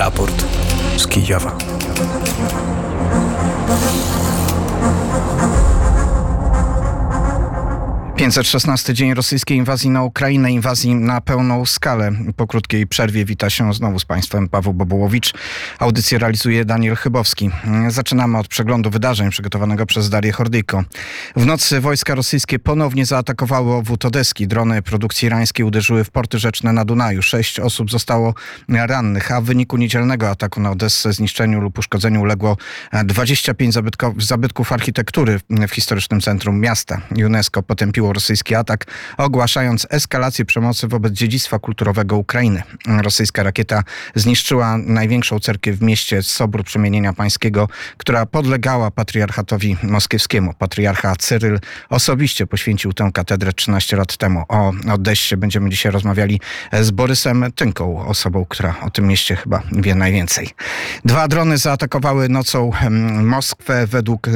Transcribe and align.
Raport 0.00 0.44
z 0.96 1.06
Kijowa. 1.06 1.56
516 8.20 8.94
dzień 8.94 9.14
rosyjskiej 9.14 9.58
inwazji 9.58 9.90
na 9.90 10.02
Ukrainę, 10.02 10.52
inwazji 10.52 10.94
na 10.94 11.20
pełną 11.20 11.66
skalę. 11.66 12.12
Po 12.36 12.46
krótkiej 12.46 12.86
przerwie 12.86 13.24
wita 13.24 13.50
się 13.50 13.74
znowu 13.74 13.98
z 13.98 14.04
Państwem 14.04 14.48
Paweł 14.48 14.74
Bobołowicz. 14.74 15.34
Audycję 15.78 16.18
realizuje 16.18 16.64
Daniel 16.64 16.96
Chybowski. 16.96 17.50
Zaczynamy 17.88 18.38
od 18.38 18.48
przeglądu 18.48 18.90
wydarzeń 18.90 19.30
przygotowanego 19.30 19.86
przez 19.86 20.10
Darię 20.10 20.32
Hordyjko. 20.32 20.84
W 21.36 21.46
nocy 21.46 21.80
wojska 21.80 22.14
rosyjskie 22.14 22.58
ponownie 22.58 23.06
zaatakowały 23.06 23.74
obwód 23.74 24.04
Odeski. 24.04 24.46
Drony 24.48 24.82
produkcji 24.82 25.26
irańskiej 25.26 25.66
uderzyły 25.66 26.04
w 26.04 26.10
porty 26.10 26.38
rzeczne 26.38 26.72
na 26.72 26.84
Dunaju. 26.84 27.22
Sześć 27.22 27.60
osób 27.60 27.90
zostało 27.90 28.34
rannych, 28.68 29.32
a 29.32 29.40
w 29.40 29.44
wyniku 29.44 29.76
niedzielnego 29.76 30.30
ataku 30.30 30.60
na 30.60 30.70
Odessę 30.70 31.12
zniszczeniu 31.12 31.60
lub 31.60 31.78
uszkodzeniu 31.78 32.20
uległo 32.20 32.56
25 33.04 33.74
zabytków 34.18 34.72
architektury 34.72 35.40
w 35.68 35.70
historycznym 35.74 36.20
centrum 36.20 36.60
miasta. 36.60 37.00
UNESCO 37.26 37.62
potępiło 37.62 38.09
rosyjski 38.12 38.54
atak, 38.54 38.84
ogłaszając 39.16 39.86
eskalację 39.90 40.44
przemocy 40.44 40.88
wobec 40.88 41.12
dziedzictwa 41.12 41.58
kulturowego 41.58 42.16
Ukrainy. 42.16 42.62
Rosyjska 42.86 43.42
rakieta 43.42 43.82
zniszczyła 44.14 44.78
największą 44.78 45.40
cerkiew 45.40 45.78
w 45.78 45.82
mieście, 45.82 46.22
Sobór 46.22 46.64
Przemienienia 46.64 47.12
Pańskiego, 47.12 47.68
która 47.96 48.26
podlegała 48.26 48.90
patriarchatowi 48.90 49.76
moskiewskiemu. 49.82 50.54
Patriarcha 50.54 51.16
Cyryl 51.16 51.60
osobiście 51.88 52.46
poświęcił 52.46 52.92
tę 52.92 53.10
katedrę 53.14 53.52
13 53.52 53.96
lat 53.96 54.16
temu. 54.16 54.44
O 54.48 54.72
Odessie 54.92 55.36
będziemy 55.36 55.70
dzisiaj 55.70 55.92
rozmawiali 55.92 56.40
z 56.80 56.90
Borysem 56.90 57.44
Tynką, 57.54 58.06
osobą, 58.06 58.46
która 58.48 58.74
o 58.82 58.90
tym 58.90 59.06
mieście 59.06 59.36
chyba 59.36 59.62
wie 59.72 59.94
najwięcej. 59.94 60.48
Dwa 61.04 61.28
drony 61.28 61.58
zaatakowały 61.58 62.28
nocą 62.28 62.70
Moskwę. 63.22 63.86
Według 63.86 64.26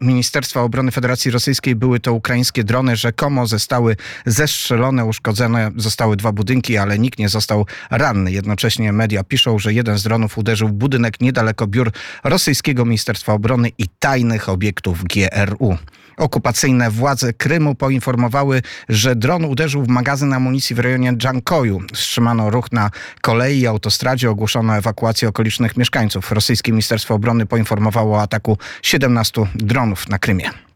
Ministerstwa 0.00 0.60
Obrony 0.60 0.90
Federacji 0.90 1.30
Rosyjskiej 1.30 1.74
były 1.74 2.00
to 2.00 2.12
ukraińskie 2.12 2.64
drony, 2.64 2.96
że 2.96 3.12
rzekomo 3.14 3.46
zostały 3.46 3.96
zestrzelone, 4.26 5.04
uszkodzone 5.04 5.70
zostały 5.76 6.16
dwa 6.16 6.32
budynki, 6.32 6.78
ale 6.78 6.98
nikt 6.98 7.18
nie 7.18 7.28
został 7.28 7.66
ranny. 7.90 8.32
Jednocześnie 8.32 8.92
media 8.92 9.24
piszą, 9.24 9.58
że 9.58 9.72
jeden 9.72 9.98
z 9.98 10.02
dronów 10.02 10.38
uderzył 10.38 10.68
w 10.68 10.72
budynek 10.72 11.20
niedaleko 11.20 11.66
biur 11.66 11.92
rosyjskiego 12.24 12.84
Ministerstwa 12.84 13.32
Obrony 13.32 13.68
i 13.78 13.88
tajnych 13.98 14.48
obiektów 14.48 15.04
GRU. 15.04 15.76
Okupacyjne 16.16 16.90
władze 16.90 17.32
Krymu 17.32 17.74
poinformowały, 17.74 18.62
że 18.88 19.16
dron 19.16 19.44
uderzył 19.44 19.84
w 19.84 19.88
magazyn 19.88 20.32
amunicji 20.32 20.76
w 20.76 20.78
rejonie 20.78 21.16
Dżankoju. 21.16 21.80
Wstrzymano 21.94 22.50
ruch 22.50 22.72
na 22.72 22.90
kolei 23.22 23.60
i 23.60 23.66
autostradzie, 23.66 24.30
ogłoszono 24.30 24.76
ewakuację 24.76 25.28
okolicznych 25.28 25.76
mieszkańców. 25.76 26.32
Rosyjskie 26.32 26.72
Ministerstwo 26.72 27.14
Obrony 27.14 27.46
poinformowało 27.46 28.16
o 28.16 28.22
ataku 28.22 28.58
17 28.82 29.46
dronów 29.54 30.08
na 30.08 30.18
Krymie. 30.18 30.73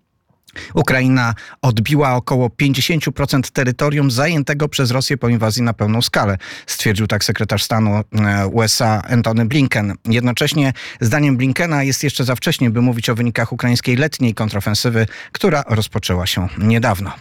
Ukraina 0.74 1.34
odbiła 1.62 2.14
około 2.14 2.48
50% 2.48 3.50
terytorium 3.50 4.10
zajętego 4.10 4.68
przez 4.68 4.90
Rosję 4.90 5.16
po 5.16 5.28
inwazji 5.28 5.62
na 5.62 5.72
pełną 5.72 6.02
skalę, 6.02 6.38
stwierdził 6.66 7.06
tak 7.06 7.24
sekretarz 7.24 7.62
stanu 7.62 7.90
e, 7.94 8.46
USA 8.46 9.02
Antony 9.02 9.46
Blinken. 9.46 9.94
Jednocześnie, 10.04 10.72
zdaniem 11.00 11.36
Blinkena, 11.36 11.82
jest 11.82 12.04
jeszcze 12.04 12.24
za 12.24 12.34
wcześnie, 12.34 12.70
by 12.70 12.82
mówić 12.82 13.10
o 13.10 13.14
wynikach 13.14 13.52
ukraińskiej 13.52 13.96
letniej 13.96 14.34
kontrofensywy, 14.34 15.06
która 15.32 15.64
rozpoczęła 15.68 16.26
się 16.26 16.48
niedawno. 16.58 17.12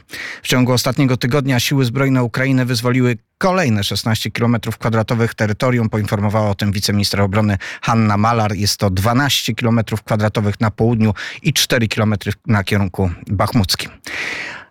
W 0.44 0.48
ciągu 0.48 0.72
ostatniego 0.72 1.18
tygodnia 1.18 1.60
siły 1.60 1.86
zbrojne 1.86 2.24
Ukrainy 2.24 2.66
wyzwoliły 2.66 3.18
kolejne 3.38 3.84
16 3.84 4.32
km 4.32 4.58
kwadratowych 4.80 5.36
terytorium. 5.36 5.90
Poinformowała 5.90 6.50
o 6.50 6.56
tym 6.56 6.72
wiceministra 6.72 7.24
obrony 7.24 7.58
Hanna 7.82 8.18
Malar. 8.18 8.56
Jest 8.56 8.78
to 8.78 8.90
12 8.90 9.56
km 9.56 9.80
kwadratowych 10.06 10.60
na 10.60 10.72
południu 10.72 11.14
i 11.42 11.54
4 11.54 11.88
km 11.88 12.16
na 12.48 12.64
kierunku 12.64 13.12
bachmuckim. 13.30 13.92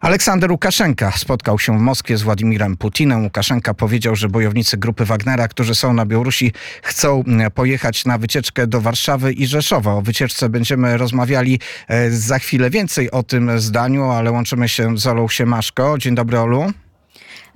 Aleksander 0.00 0.50
Łukaszenka 0.50 1.12
spotkał 1.12 1.58
się 1.58 1.78
w 1.78 1.80
Moskwie 1.80 2.16
z 2.16 2.22
Władimirem 2.22 2.76
Putinem. 2.76 3.24
Łukaszenka 3.24 3.74
powiedział, 3.74 4.16
że 4.16 4.28
bojownicy 4.28 4.76
grupy 4.76 5.04
Wagnera, 5.04 5.48
którzy 5.48 5.74
są 5.74 5.92
na 5.92 6.06
Białorusi, 6.06 6.52
chcą 6.82 7.22
pojechać 7.54 8.04
na 8.04 8.18
wycieczkę 8.18 8.66
do 8.66 8.80
Warszawy 8.80 9.32
i 9.32 9.46
Rzeszowa. 9.46 9.94
O 9.94 10.02
wycieczce 10.02 10.48
będziemy 10.48 10.96
rozmawiali 10.96 11.60
e, 11.88 12.10
za 12.10 12.38
chwilę 12.38 12.70
więcej 12.70 13.10
o 13.10 13.22
tym 13.22 13.60
zdaniu, 13.60 14.04
ale 14.04 14.30
łączymy 14.30 14.68
się 14.68 14.98
z 14.98 15.06
Olą 15.06 15.28
Siemaszko. 15.28 15.98
Dzień 15.98 16.14
dobry, 16.14 16.38
Olu. 16.38 16.72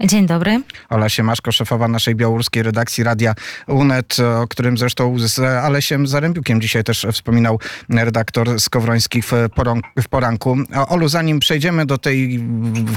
Dzień 0.04 0.26
dobry. 0.26 0.62
Ola 0.88 1.08
Siemaszko, 1.08 1.52
szefowa 1.52 1.88
naszej 1.88 2.14
białoruskiej 2.14 2.62
redakcji 2.62 3.04
Radia 3.04 3.34
UNET, 3.66 4.16
o 4.42 4.48
którym 4.48 4.78
zresztą 4.78 5.18
z 5.18 5.38
Alesiem 5.38 6.06
Zarębiukiem 6.06 6.60
dzisiaj 6.60 6.84
też 6.84 7.06
wspominał 7.12 7.60
redaktor 7.88 8.60
Skowroński 8.60 9.22
w, 9.22 9.32
w 10.02 10.08
poranku. 10.08 10.56
Olu, 10.88 11.08
zanim 11.08 11.40
przejdziemy 11.40 11.86
do 11.86 11.98
tej 11.98 12.40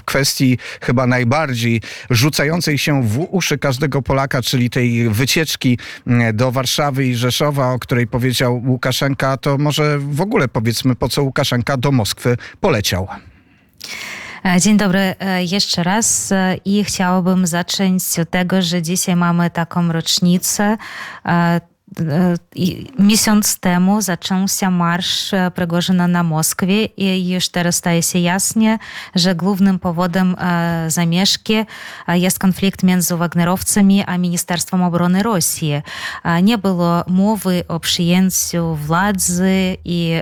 kwestii 0.05 0.57
chyba 0.81 1.07
najbardziej 1.07 1.81
rzucającej 2.09 2.77
się 2.77 3.03
w 3.03 3.27
uszy 3.31 3.57
każdego 3.57 4.01
Polaka, 4.01 4.41
czyli 4.41 4.69
tej 4.69 5.09
wycieczki 5.09 5.77
do 6.33 6.51
Warszawy 6.51 7.05
i 7.05 7.15
Rzeszowa, 7.15 7.73
o 7.73 7.79
której 7.79 8.07
powiedział 8.07 8.61
Łukaszenka, 8.65 9.37
to 9.37 9.57
może 9.57 9.99
w 9.99 10.21
ogóle 10.21 10.47
powiedzmy, 10.47 10.95
po 10.95 11.09
co 11.09 11.23
Łukaszenka 11.23 11.77
do 11.77 11.91
Moskwy 11.91 12.37
poleciał. 12.61 13.07
E, 14.45 14.61
dzień 14.61 14.77
dobry 14.77 14.99
e, 14.99 15.43
jeszcze 15.43 15.83
raz. 15.83 16.31
E, 16.31 16.55
i 16.65 16.83
chciałabym 16.83 17.47
zacząć 17.47 18.03
od 18.19 18.29
tego, 18.29 18.61
że 18.61 18.81
dzisiaj 18.81 19.15
mamy 19.15 19.49
taką 19.49 19.91
rocznicę. 19.91 20.77
Miesiąc 22.99 23.59
temu 23.59 24.01
zaczął 24.01 24.47
się 24.47 24.71
marsz 24.71 25.31
Prigorzyna 25.55 26.07
na 26.07 26.23
Moskwie 26.23 26.85
i 26.85 27.29
już 27.29 27.49
teraz 27.49 27.75
staje 27.75 28.03
się 28.03 28.19
jasnie, 28.19 28.79
że 29.15 29.35
głównym 29.35 29.79
powodem 29.79 30.35
zamieszki 30.87 31.53
jest 32.07 32.39
konflikt 32.39 32.83
między 32.83 33.17
Wagnerowcami 33.17 34.03
a 34.05 34.17
Ministerstwem 34.17 34.83
Obrony 34.83 35.23
Rosji. 35.23 35.81
Nie 36.43 36.57
było 36.57 37.03
mowy 37.07 37.63
o 37.67 37.79
przyjęciu 37.79 38.75
władzy 38.75 39.77
i 39.85 40.13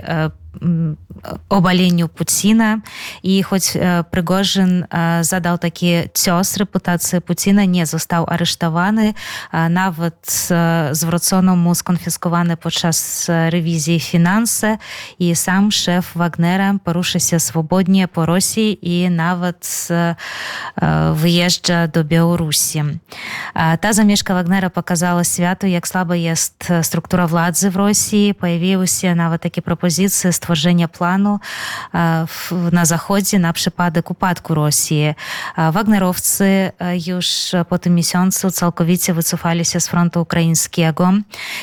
obaleniu 1.48 2.08
Putina 2.08 2.78
i 3.22 3.42
choć 3.42 3.62
Prigozhin 4.10 4.86
zadał 5.20 5.58
taki 5.58 5.92
cios 6.14 6.56
reputacji 6.56 7.20
Putina, 7.20 7.64
nie 7.64 7.86
został 7.86 8.24
aresztowany, 8.28 9.14
nawet 9.70 10.48
zwrócono 10.92 11.56
mu 11.56 11.74
skonfiskowane 11.74 12.56
podczas 12.56 13.28
rewizji 13.50 14.00
finanse 14.00 14.76
i 15.18 15.36
sam 15.36 15.72
szef 15.72 16.12
Wagnera 16.16 16.74
porusza 16.84 17.18
się 17.18 17.40
swobodnie 17.40 18.08
po 18.08 18.26
Rosji 18.26 18.78
i 18.82 19.10
nawet 19.10 19.88
wyjeżdża 21.14 21.88
do 21.88 22.04
Białorusi. 22.04 22.82
Ta 23.80 23.92
zamieszka 23.92 24.34
Wagnera 24.34 24.70
pokazała 24.70 25.24
światu, 25.24 25.66
jak 25.66 25.88
słaba 25.88 26.16
jest 26.16 26.68
struktura 26.82 27.26
władzy 27.26 27.70
w 27.70 27.76
Rosji. 27.76 28.34
Pojawiły 28.34 28.88
się 28.88 29.14
nawet 29.14 29.42
takie 29.42 29.62
propozycje 29.62 30.32
stworzenia 30.32 30.88
planu 33.12 33.42
na 33.42 33.52
przypadek 33.52 34.06
Rosji. 34.48 35.14
Wagnerowcy 35.72 36.72
już 37.06 37.26
po 37.68 37.78
tym 37.78 37.94
miesiącu 37.94 38.50
całkowicie 38.50 39.14
wycofali 39.14 39.64
się 39.64 39.80
z 39.80 39.88
frontu 39.88 40.20
ukraińskiego 40.20 41.12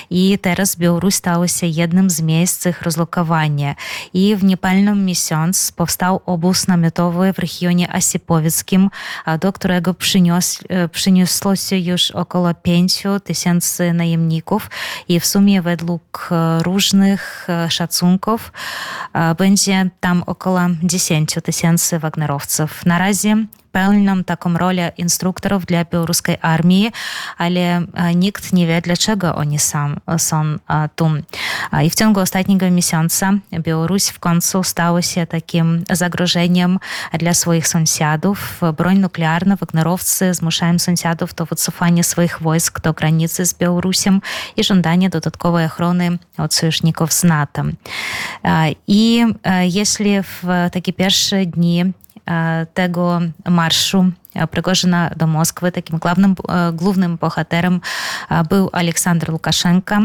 i 0.10 0.40
teraz 0.42 0.76
Białoruś 0.76 1.16
stała 1.16 1.48
się 1.48 1.68
jednym 1.68 2.10
z 2.10 2.22
miejsc 2.22 2.66
ich 2.66 2.82
rozlokowania. 2.82 3.76
I 4.14 4.36
w 4.36 4.44
niepalnym 4.44 5.06
miesiąc 5.06 5.72
powstał 5.72 6.22
obóz 6.26 6.68
namiotowy 6.68 7.34
w 7.34 7.40
regionie 7.40 7.96
Asipowieckim, 7.96 8.90
do 9.40 9.54
którego 9.54 9.94
przynios, 9.94 10.60
przyniosło 10.92 11.56
się 11.56 11.78
już 11.78 12.12
około 12.12 12.54
5 12.54 13.04
tysięcy 13.24 13.94
najemników 13.94 14.70
i 15.08 15.20
w 15.20 15.26
sumie 15.26 15.62
według 15.62 16.30
różnych 16.62 17.48
szacunków 17.70 18.52
będzie 19.38 19.90
tam 20.00 20.24
około 20.26 20.60
10 20.84 21.36
tysięcy 21.42 22.00
wagnerowców. 22.00 22.86
Na 22.86 23.00
razie 23.00 23.46
pełnią 23.72 24.24
taką 24.24 24.58
rolę 24.58 24.92
instruktorów 24.98 25.66
dla 25.66 25.86
białoruskiej 25.86 26.38
armii, 26.42 26.92
ale 27.38 27.82
nikt 28.16 28.54
nie 28.54 28.68
wie, 28.68 28.82
dlaczego 28.82 29.36
oni 29.36 29.60
sam, 29.60 29.96
są 30.18 30.44
tu. 30.96 31.10
I 31.84 31.90
w 31.90 31.96
ciągu 31.96 32.20
ostatniego 32.20 32.72
miesiąca 32.72 33.34
Białoruś 33.60 34.04
w 34.04 34.20
końcu 34.20 34.64
stała 34.64 35.02
się 35.02 35.26
takim 35.26 35.84
zagrożeniem 35.92 36.80
dla 37.20 37.34
swoich 37.34 37.68
sąsiadów. 37.68 38.62
Broń 38.78 38.98
nuklearna, 38.98 39.56
wagnerowcy 39.56 40.34
zmuszają 40.34 40.80
sąsiadów 40.80 41.34
do 41.34 41.46
wycofania 41.46 42.04
swoich 42.04 42.42
wojsk 42.42 42.80
do 42.82 42.94
granicy 42.94 43.46
z 43.46 43.54
Białorusią 43.54 44.20
i 44.58 44.64
żądania 44.64 45.10
dodatkowej 45.10 45.66
ochrony 45.66 46.18
od 46.38 46.54
sojuszników 46.54 47.14
z 47.14 47.24
NATO. 47.24 47.64
I 48.88 49.26
jeśli 49.62 50.24
w 50.24 50.44
takie 50.72 50.94
pierwsze 50.94 51.46
dni 51.46 51.94
tego 52.74 53.20
marszu 53.50 54.06
Пригожина 54.51 55.11
до 55.17 55.27
Москви. 55.27 55.71
Таким 55.71 55.99
главным, 55.99 56.35
главным 56.73 57.17
bohaterem 57.17 57.81
był 58.49 58.71
Aleksander 58.73 59.31
Łukaszenka. 59.31 60.01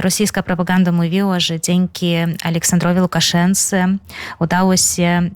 Rosyjska 0.00 0.42
propaganda 0.42 0.92
mówiła, 0.92 1.40
że 1.40 1.60
dzięki 1.60 2.14
Aleksandrowi 2.44 3.00
Łukaszence 3.00 3.96
udało 4.38 4.76
się 4.76 5.30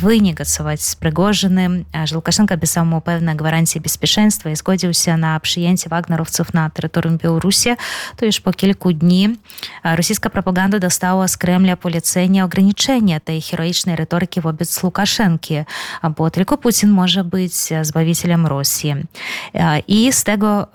wynegocjować 0.00 0.82
z 0.82 0.96
Prigorzynem, 0.96 1.84
że 2.04 2.16
Łukaszenka 2.16 2.54
obiecał 2.54 2.86
mu 2.86 3.00
pewne 3.00 3.36
gwarancje 3.36 3.80
bezpieczeństwa 3.80 4.50
i 4.50 4.56
zgodził 4.56 4.94
się 4.94 5.16
na 5.16 5.40
przyjęcie 5.40 5.88
Wagnerowców 5.88 6.54
na 6.54 6.70
terytorium 6.70 7.18
Białorusi, 7.18 7.70
to 8.16 8.26
już 8.26 8.40
po 8.40 8.52
kilku 8.52 8.92
dni 8.92 9.36
rosyjska 9.84 10.30
propaganda 10.30 10.78
dostała 10.78 11.28
z 11.28 11.36
Kremla 11.36 11.76
polecenie 11.76 12.44
ograniczenia 12.44 13.20
tej 13.20 13.42
heroicznej 13.42 13.96
retoryki 13.96 14.40
wobec 14.40 14.82
Łukaszenki, 14.82 15.54
bo 16.16 16.30
tylko 16.30 16.58
Putin 16.58 16.90
może 17.11 17.23
być 17.23 17.53
zbawicielem 17.81 18.47
Rosji. 18.47 18.95
I 19.87 20.13
z 20.13 20.23
tego 20.23 20.67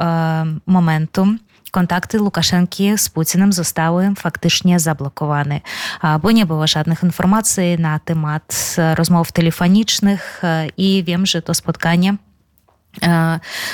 momentu 0.66 1.26
kontakty 1.70 2.22
Łukaszenki 2.22 2.98
z 2.98 3.08
Putinem 3.08 3.52
zostały 3.52 4.12
faktycznie 4.18 4.80
zablokowane, 4.80 5.60
bo 6.22 6.30
nie 6.30 6.46
było 6.46 6.66
żadnych 6.66 7.02
informacji 7.02 7.76
na 7.78 7.98
temat 7.98 8.76
rozmów 8.94 9.32
telefonicznych 9.32 10.42
i 10.76 11.04
wiem, 11.06 11.26
że 11.26 11.42
to 11.42 11.54
spotkanie 11.54 12.16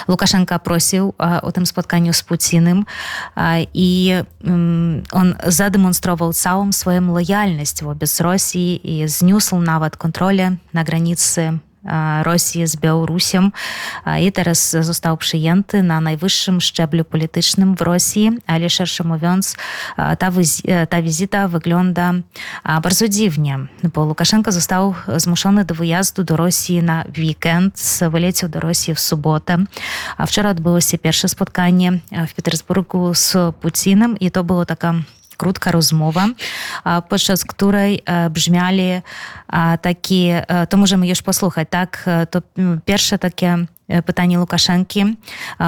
Лукашенко 0.09 0.59
просил 0.59 1.15
о 1.19 1.53
tym 1.53 1.67
spotkaniu 1.67 2.13
z 2.13 2.23
Putinem 2.23 2.85
i 3.75 4.13
on 5.13 5.35
zademonstrował 5.47 6.33
całą 6.33 6.73
swoją 6.73 7.15
lojalność 7.15 7.83
wobec 7.83 8.21
Rosji 8.21 8.81
i 8.85 9.09
zniósł 9.09 9.61
nawet 9.61 9.97
kontrolę 9.97 10.57
na 10.75 10.85
granicy 10.85 11.59
Z 12.65 12.77
Białorusią 12.77 13.51
i 14.21 14.33
teraz 14.33 14.77
został 14.81 15.17
przyjęty 15.17 15.83
na 15.83 16.01
najwyższym 16.01 16.61
szczeblu 16.61 17.05
politycznym 17.05 17.77
w 17.77 17.81
Rosji, 17.81 18.31
ale 18.47 18.71
szerzej 18.71 19.07
mówiąc, 19.07 19.57
ta, 19.97 20.31
ta 20.89 21.03
wizyta 21.03 21.49
wygląda 21.49 22.13
bardzo 22.83 23.09
dziwnie, 23.09 23.59
bo 23.95 24.05
Łukaszenko 24.05 24.53
został 24.53 24.95
zmuszony 25.17 25.65
do 25.65 25.75
wyjazdu 25.75 26.25
do 26.25 26.37
Rosji 26.37 26.83
na 26.83 27.05
weekend, 27.19 28.01
wyleciał 28.11 28.49
do 28.49 28.61
Rosji 28.61 28.95
w 28.95 29.01
sobotę. 29.01 29.57
A 30.17 30.27
wczoraj 30.27 30.53
odbyło 30.53 30.81
się 30.81 30.99
pierwsze 30.99 31.29
spotkanie 31.29 31.99
w 32.29 32.35
Petersburgu 32.35 33.15
z 33.15 33.37
Putinem 33.61 34.19
i 34.19 34.31
to 34.31 34.45
było 34.45 34.67
taka 34.67 34.95
krótka 35.42 35.72
rozmowa, 35.72 36.28
podczas 37.10 37.46
której 37.46 38.04
brzmiali 38.32 39.02
takie, 39.82 40.46
to 40.70 40.78
możemy 40.78 41.08
już 41.08 41.22
posłuchać, 41.22 41.68
tak? 41.72 42.06
To 42.32 42.42
pierwsze 42.86 43.20
takie 43.20 43.66
pytanie 44.06 44.40
Łukaszenki 44.40 45.18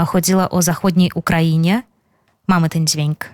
chodziło 0.07 0.49
o 0.49 0.61
zachodniej 0.61 1.11
Ukrainie. 1.15 1.83
Mamy 2.47 2.69
ten 2.69 2.87
dźwięk. 2.87 3.25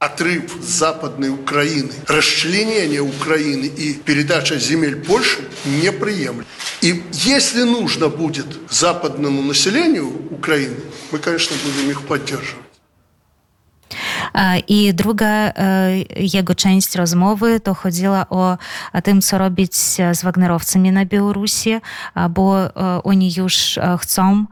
Отрыв 0.00 0.60
Западной 0.60 1.30
Украины, 1.30 1.92
расчленение 2.08 3.00
Украины 3.00 3.66
и 3.66 3.94
передача 3.94 4.58
земель 4.58 4.96
Польши 4.96 5.38
неприемлем. 5.64 6.44
И 6.82 7.02
если 7.12 7.62
нужно 7.62 8.08
будет 8.08 8.46
западному 8.70 9.40
населению 9.42 10.08
Украины, 10.30 10.76
мы, 11.12 11.18
конечно, 11.18 11.56
будем 11.64 11.90
их 11.90 12.02
поддерживать. 12.02 12.64
Chodziła 17.73 18.25
o, 18.29 18.57
o 18.93 19.01
tym, 19.01 19.21
co 19.21 19.37
robić 19.37 19.75
z 20.13 20.23
Wagnerowcami 20.23 20.91
na 20.91 21.05
Białorusi, 21.05 21.81
bo 22.29 22.73
oni 23.03 23.33
już 23.37 23.79
chcą 23.99 24.45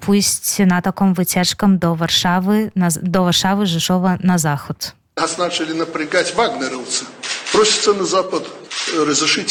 pójść 0.00 0.58
na 0.66 0.82
taką 0.82 1.14
wycieczkę 1.14 1.78
do 1.78 1.96
Warszawy, 1.96 2.70
na, 2.76 2.88
do 3.02 3.24
Warszawy, 3.24 3.66
Rzeszowa 3.66 4.16
na 4.20 4.38
zachód. 4.38 4.94
Нас 5.16 5.38
начали 5.38 5.72
напрягать 5.72 6.34
вагнеровцы. 6.34 7.04
Просятся 7.52 7.94
на 7.94 8.04
Запад, 8.04 8.42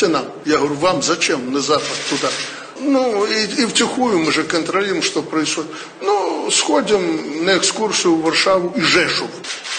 нам. 0.10 0.24
Я 0.46 0.58
говорю, 0.58 0.76
вам 0.76 1.02
зачем 1.02 1.54
на 1.54 1.62
Запад 1.62 1.98
туда? 2.10 2.30
Ну, 2.81 3.27
и, 3.27 3.63
и 3.63 3.67
втихую 3.67 4.21
мы 4.21 4.33
же 4.33 4.45
контролируем, 4.45 5.03
что 5.03 5.23
происходит. 5.23 5.71
Ну, 6.01 6.51
сходим 6.51 7.45
на 7.45 7.57
экскурсию 7.57 8.15
в 8.15 8.23
Варшаву 8.23 8.73
и 8.77 8.81
Жешув. 8.81 9.31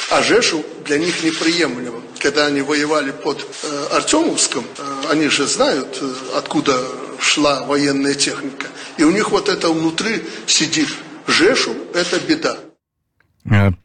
А 0.09 0.21
Жешув 0.21 0.65
для 0.85 0.97
них 0.97 1.23
неприемлемо. 1.23 2.01
Когда 2.19 2.47
они 2.47 2.61
воевали 2.61 3.11
под 3.11 3.45
э, 3.63 3.87
Артемовском, 3.91 4.65
э, 4.77 5.01
они 5.09 5.29
же 5.29 5.47
знают, 5.47 5.99
э, 6.01 6.13
откуда 6.35 6.77
шла 7.19 7.63
военная 7.63 8.15
техника. 8.15 8.67
И 8.97 9.03
у 9.03 9.11
них 9.11 9.31
вот 9.31 9.47
это 9.47 9.69
внутри 9.69 10.25
сидит. 10.45 10.89
Жешув – 11.27 11.93
это 11.93 12.19
беда. 12.19 12.57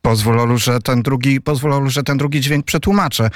Pozwól 0.01 0.39
Olu, 0.39 0.57
że 0.57 0.79
ten 0.79 1.01
drugi, 1.01 1.41
pozwól 1.41 1.73
Olu, 1.73 1.89
że 1.89 2.03
ten 2.03 2.17
drugi 2.17 2.41
dźwięk 2.41 2.65
przetłumaczę. 2.65 3.29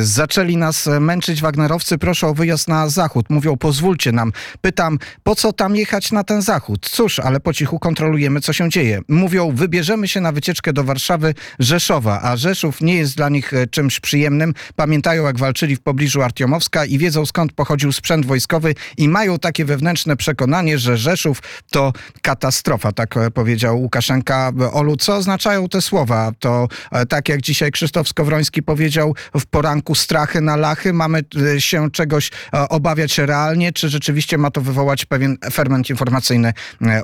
Zaczęli 0.00 0.56
nas 0.56 0.88
męczyć 1.00 1.40
Wagnerowcy, 1.40 1.98
proszę 1.98 2.26
o 2.26 2.34
wyjazd 2.34 2.68
na 2.68 2.88
zachód. 2.88 3.30
Mówią, 3.30 3.56
pozwólcie 3.56 4.12
nam. 4.12 4.32
Pytam, 4.60 4.98
po 5.22 5.34
co 5.34 5.52
tam 5.52 5.76
jechać 5.76 6.12
na 6.12 6.24
ten 6.24 6.42
zachód? 6.42 6.88
Cóż, 6.90 7.18
ale 7.18 7.40
po 7.40 7.52
cichu 7.52 7.78
kontrolujemy, 7.78 8.40
co 8.40 8.52
się 8.52 8.70
dzieje. 8.70 9.00
Mówią, 9.08 9.52
wybierzemy 9.54 10.08
się 10.08 10.20
na 10.20 10.32
wycieczkę 10.32 10.72
do 10.72 10.84
Warszawy, 10.84 11.34
Rzeszowa, 11.58 12.22
a 12.22 12.36
Rzeszów 12.36 12.80
nie 12.80 12.94
jest 12.94 13.16
dla 13.16 13.28
nich 13.28 13.52
czymś 13.70 14.00
przyjemnym. 14.00 14.54
Pamiętają, 14.76 15.24
jak 15.24 15.38
walczyli 15.38 15.76
w 15.76 15.80
pobliżu 15.80 16.22
Artiomowska 16.22 16.84
i 16.84 16.98
wiedzą, 16.98 17.26
skąd 17.26 17.52
pochodził 17.52 17.92
sprzęt 17.92 18.26
wojskowy 18.26 18.74
i 18.96 19.08
mają 19.08 19.38
takie 19.38 19.64
wewnętrzne 19.64 20.16
przekonanie, 20.16 20.78
że 20.78 20.96
Rzeszów 20.96 21.42
to 21.70 21.92
katastrofa, 22.22 22.92
tak 22.92 23.14
powiedział 23.34 23.80
Łukaszenka. 23.80 24.52
Olu, 24.72 24.96
co 24.96 25.16
oznaczają 25.16 25.65
te 25.68 25.80
słowa. 25.80 26.32
To 26.38 26.68
tak 27.08 27.28
jak 27.28 27.42
dzisiaj 27.42 27.70
Krzysztof 27.70 28.08
Skowroński 28.08 28.62
powiedział 28.62 29.14
w 29.34 29.46
poranku 29.46 29.94
strachy 29.94 30.40
na 30.40 30.56
lachy, 30.56 30.92
mamy 30.92 31.20
się 31.58 31.90
czegoś 31.90 32.30
obawiać 32.52 33.18
realnie, 33.18 33.72
czy 33.72 33.88
rzeczywiście 33.88 34.38
ma 34.38 34.50
to 34.50 34.60
wywołać 34.60 35.04
pewien 35.04 35.36
ferment 35.52 35.90
informacyjny 35.90 36.52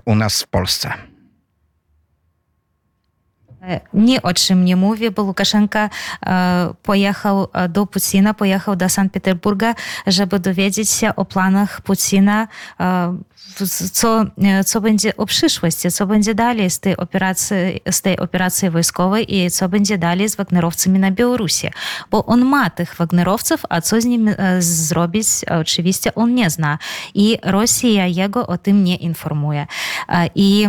u 0.04 0.14
nas 0.14 0.42
w 0.42 0.48
Polsce? 0.48 1.11
Ні 3.93 4.19
о 4.19 4.33
чим 4.33 4.65
не 4.65 4.75
mówię, 4.75 5.11
bo 5.11 5.23
Łukaszenka 5.23 5.89
pojechał 6.83 7.47
do 7.69 7.85
Putina, 7.85 8.33
pojechał 8.33 8.75
do 8.75 8.89
Sankt 8.89 9.13
Petersburga, 9.13 9.75
żeby 10.07 10.39
dowiedzieć 10.39 10.89
się 10.89 11.15
o 11.15 11.25
planach 11.25 11.81
Putina, 11.81 12.47
co, 13.91 14.25
co 14.65 14.81
będzie 14.81 15.17
o 15.17 15.25
przyszłości, 15.25 15.91
co 15.91 16.07
będzie 16.07 16.35
dalej 16.35 16.69
z 16.69 16.79
tej, 16.79 16.97
operacji, 16.97 17.81
z 17.91 18.01
tej 18.01 18.19
operacji 18.19 18.69
wojskowej 18.69 19.35
i 19.35 19.51
co 19.51 19.69
będzie 19.69 19.97
dalej 19.97 20.29
z 20.29 20.35
Wagnerowcami 20.35 20.99
na 20.99 21.11
Białorusi. 21.11 21.67
Bo 22.11 22.25
on 22.25 22.45
ma 22.45 22.69
tych 22.69 22.95
Wagnerowców, 22.95 23.63
a 23.69 23.81
co 23.81 24.01
z 24.01 24.05
nimi 24.05 24.31
zrobić, 24.59 25.27
oczywiście 25.59 26.15
on 26.15 26.35
nie 26.35 26.49
zna. 26.49 26.77
I 27.13 27.37
Rosja 27.43 28.05
jego 28.05 28.47
o 28.47 28.57
tym 28.57 28.83
nie 28.83 28.95
informuje. 28.95 29.67
I 30.35 30.67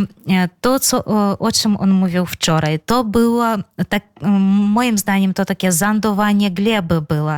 to, 0.61 0.81
co, 0.81 1.05
o 1.39 1.53
czym 1.53 1.77
on 1.77 1.91
mówił 1.91 2.27
wczoraj, 2.27 2.79
to 2.86 3.04
było, 3.04 3.46
tak, 3.90 4.04
moim 4.68 4.98
zdaniem, 4.98 5.34
to 5.34 5.46
takie 5.46 5.72
zandowanie 5.72 6.52
gleby 6.52 7.02
było, 7.02 7.32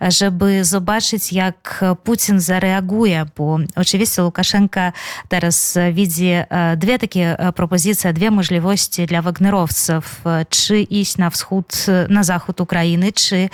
żeby 0.00 0.64
zobaczyć, 0.64 1.32
jak 1.32 1.84
Putin 2.04 2.40
zareaguje, 2.40 3.26
bo 3.36 3.58
oczywiście 3.76 4.22
Łukaszenka 4.22 4.92
teraz 5.28 5.78
widzi 5.92 6.30
dwie 6.76 6.98
takie 6.98 7.36
propozycje, 7.54 8.12
dwie 8.12 8.30
możliwości 8.30 9.06
dla 9.06 9.22
Wagnerowców, 9.22 10.22
czy 10.48 10.80
iść 10.80 11.18
na 11.18 11.30
wschód, 11.30 11.86
na 12.08 12.24
zachód 12.24 12.60
Ukrainy, 12.60 13.12
czy 13.12 13.48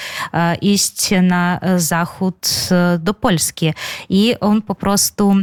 iść 0.61 1.11
na 1.23 1.61
zachód 1.77 2.49
do 2.99 3.15
Polski. 3.15 3.73
I 4.09 4.35
on 4.41 4.63
po 4.63 4.75
prostu 4.75 5.35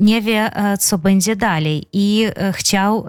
nie 0.00 0.22
wie, 0.22 0.50
co 0.80 0.98
będzie 0.98 1.36
dalej 1.36 1.86
i 1.92 2.26
chciał 2.52 3.06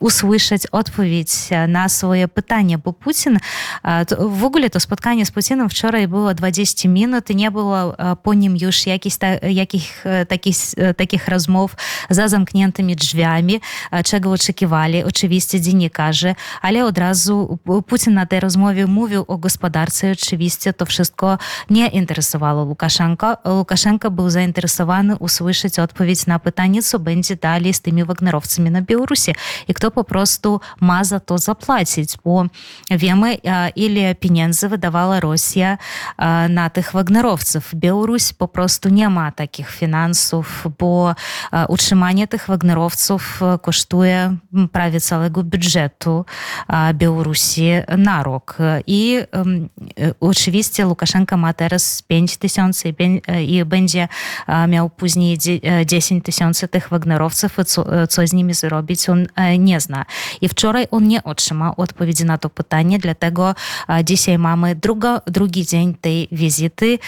usłyszeć 0.00 0.41
odpowiedź 0.72 1.30
na 1.68 1.88
swoje 1.88 2.28
pytanie, 2.28 2.78
bo 2.78 2.92
Putin, 2.92 3.38
w 4.18 4.44
ogóle 4.44 4.70
to 4.70 4.80
spotkanie 4.80 5.26
z 5.26 5.30
Putinem 5.30 5.70
wczoraj 5.70 6.08
było 6.08 6.34
20 6.34 6.88
minut 6.88 7.30
i 7.30 7.36
nie 7.36 7.50
było 7.50 7.94
po 8.22 8.34
nim 8.34 8.56
już 8.60 8.86
jakichś 8.86 9.16
jakich, 9.42 10.04
takich, 10.28 10.56
takich 10.96 11.28
rozmów 11.28 11.76
za 12.10 12.28
zamkniętymi 12.28 12.96
drzwiami, 12.96 13.60
czego 14.04 14.30
oczekiwali 14.30 15.04
oczywiście 15.04 15.60
dziennikarze, 15.60 16.34
ale 16.62 16.84
od 16.84 16.98
razu 16.98 17.58
Putin 17.86 18.14
na 18.14 18.26
tej 18.26 18.40
rozmowie 18.40 18.86
mówił 18.86 19.24
o 19.28 19.38
gospodarce, 19.38 20.12
oczywiście 20.12 20.72
to 20.72 20.86
wszystko 20.86 21.38
nie 21.70 21.88
interesowało 21.88 22.64
Łukaszenko. 22.64 23.36
Łukaszenko 23.46 24.10
był 24.10 24.30
zainteresowany 24.30 25.16
usłyszeć 25.16 25.78
odpowiedź 25.78 26.26
na 26.26 26.38
pytanie, 26.38 26.82
co 26.82 26.98
będzie 26.98 27.36
dalej 27.36 27.74
z 27.74 27.80
tymi 27.80 28.04
Wagnerowcami 28.04 28.70
na 28.70 28.82
Białorusi 28.82 29.34
i 29.68 29.74
kto 29.74 29.90
po 29.90 30.04
prostu 30.32 30.42
prostu 30.42 30.60
ma 30.80 31.04
za 31.04 31.20
to 31.20 31.38
zapłacić, 31.38 32.10
bo 32.24 32.46
wiemy, 32.90 33.36
ile 33.76 34.14
pieniędzy 34.14 34.68
wydawała 34.68 35.20
Rosja 35.20 35.78
na 36.48 36.70
tych 36.70 36.92
Wagnerowców. 36.92 37.74
Białoruś 37.74 38.32
po 38.32 38.48
prostu 38.48 38.88
nie 38.88 39.08
ma 39.08 39.32
takich 39.32 39.70
finansów, 39.70 40.66
bo 40.78 41.14
utrzymanie 41.68 42.28
tych 42.28 42.46
Wagnerowców 42.46 43.40
kosztuje 43.62 44.36
prawie 44.72 45.00
całego 45.00 45.44
budżetu 45.44 46.24
Białorusi 46.94 47.70
na 47.98 48.22
rok. 48.22 48.58
I 48.86 49.18
oczywiście 50.20 50.86
Łukaszenka 50.86 51.36
ma 51.36 51.52
teraz 51.52 52.02
5 52.02 52.36
tysięcy 52.36 52.94
i 53.46 53.64
będzie 53.64 54.08
miał 54.68 54.90
później 54.90 55.38
10 55.86 56.24
tysięcy 56.24 56.68
tych 56.68 56.88
Wagnerowców 56.88 57.58
i 57.58 57.64
co, 57.64 58.06
co 58.06 58.26
z 58.26 58.32
nimi 58.32 58.54
zrobić, 58.54 59.08
on 59.08 59.26
nie 59.58 59.80
zna. 59.80 60.04
I 60.40 60.48
wczoraj 60.48 60.86
on 60.90 61.08
nie 61.08 61.24
otrzymał 61.24 61.74
odpowiedzi 61.76 62.24
na 62.24 62.38
to 62.38 62.50
pytanie, 62.50 62.98
dlatego 62.98 63.54
dzisiaj 64.04 64.38
mamy 64.38 64.74
druga, 64.74 65.20
drugi 65.26 65.66
dzień 65.66 65.94
tej 66.00 66.28
wizyty 66.32 66.98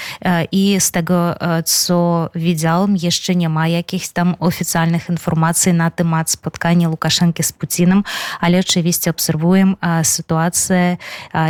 i 0.52 0.76
z 0.80 0.90
tego, 0.90 1.34
co 1.64 2.30
widziałem, 2.34 2.96
jeszcze 2.96 3.34
nie 3.34 3.48
ma 3.48 3.68
jakichś 3.68 4.08
tam 4.08 4.34
oficjalnych 4.40 5.08
informacji 5.08 5.72
na 5.72 5.90
temat 5.90 6.30
spotkania 6.30 6.88
Łukaszenki 6.88 7.42
z 7.42 7.52
Putinem, 7.52 8.02
ale 8.40 8.58
oczywiście 8.58 9.10
obserwuję 9.10 9.74
sytuację 10.02 10.96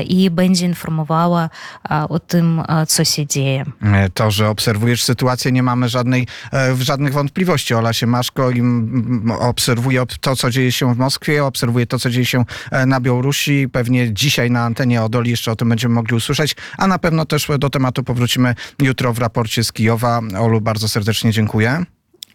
i 0.07 0.31
będzie 0.31 0.67
informowała 0.67 1.51
o 2.09 2.19
tym, 2.19 2.63
co 2.89 3.05
się 3.05 3.27
dzieje. 3.27 3.65
To, 4.15 4.31
że 4.31 4.49
obserwujesz 4.49 5.05
sytuację, 5.05 5.53
nie 5.53 5.63
mamy 5.63 5.89
żadnej, 5.89 6.27
żadnych 6.79 7.13
wątpliwości. 7.13 7.75
Ola 7.75 7.93
Siemaszko 7.93 8.51
obserwuje 9.41 10.05
to, 10.21 10.37
co 10.37 10.51
dzieje 10.51 10.73
się 10.73 10.95
w 10.95 10.99
Moskwie, 10.99 11.45
obserwuje 11.55 11.87
to, 11.87 11.99
co 11.99 12.11
dzieje 12.11 12.27
się 12.27 12.45
na 12.87 13.01
Białorusi. 13.01 13.69
Pewnie 13.73 14.13
dzisiaj 14.13 14.51
na 14.51 14.65
antenie 14.65 15.03
Odoli 15.03 15.31
jeszcze 15.31 15.53
o 15.53 15.57
tym 15.57 15.69
będziemy 15.69 15.95
mogli 15.95 16.17
usłyszeć, 16.17 16.57
a 16.79 16.87
na 16.87 16.99
pewno 16.99 17.25
też 17.25 17.49
do 17.59 17.71
tematu 17.71 18.05
powrócimy 18.05 18.55
jutro 18.83 19.13
w 19.13 19.19
raporcie 19.19 19.65
z 19.65 19.73
Kijowa. 19.73 20.21
Olu, 20.39 20.61
bardzo 20.61 20.89
serdecznie 20.89 21.33
dziękuję. 21.33 21.85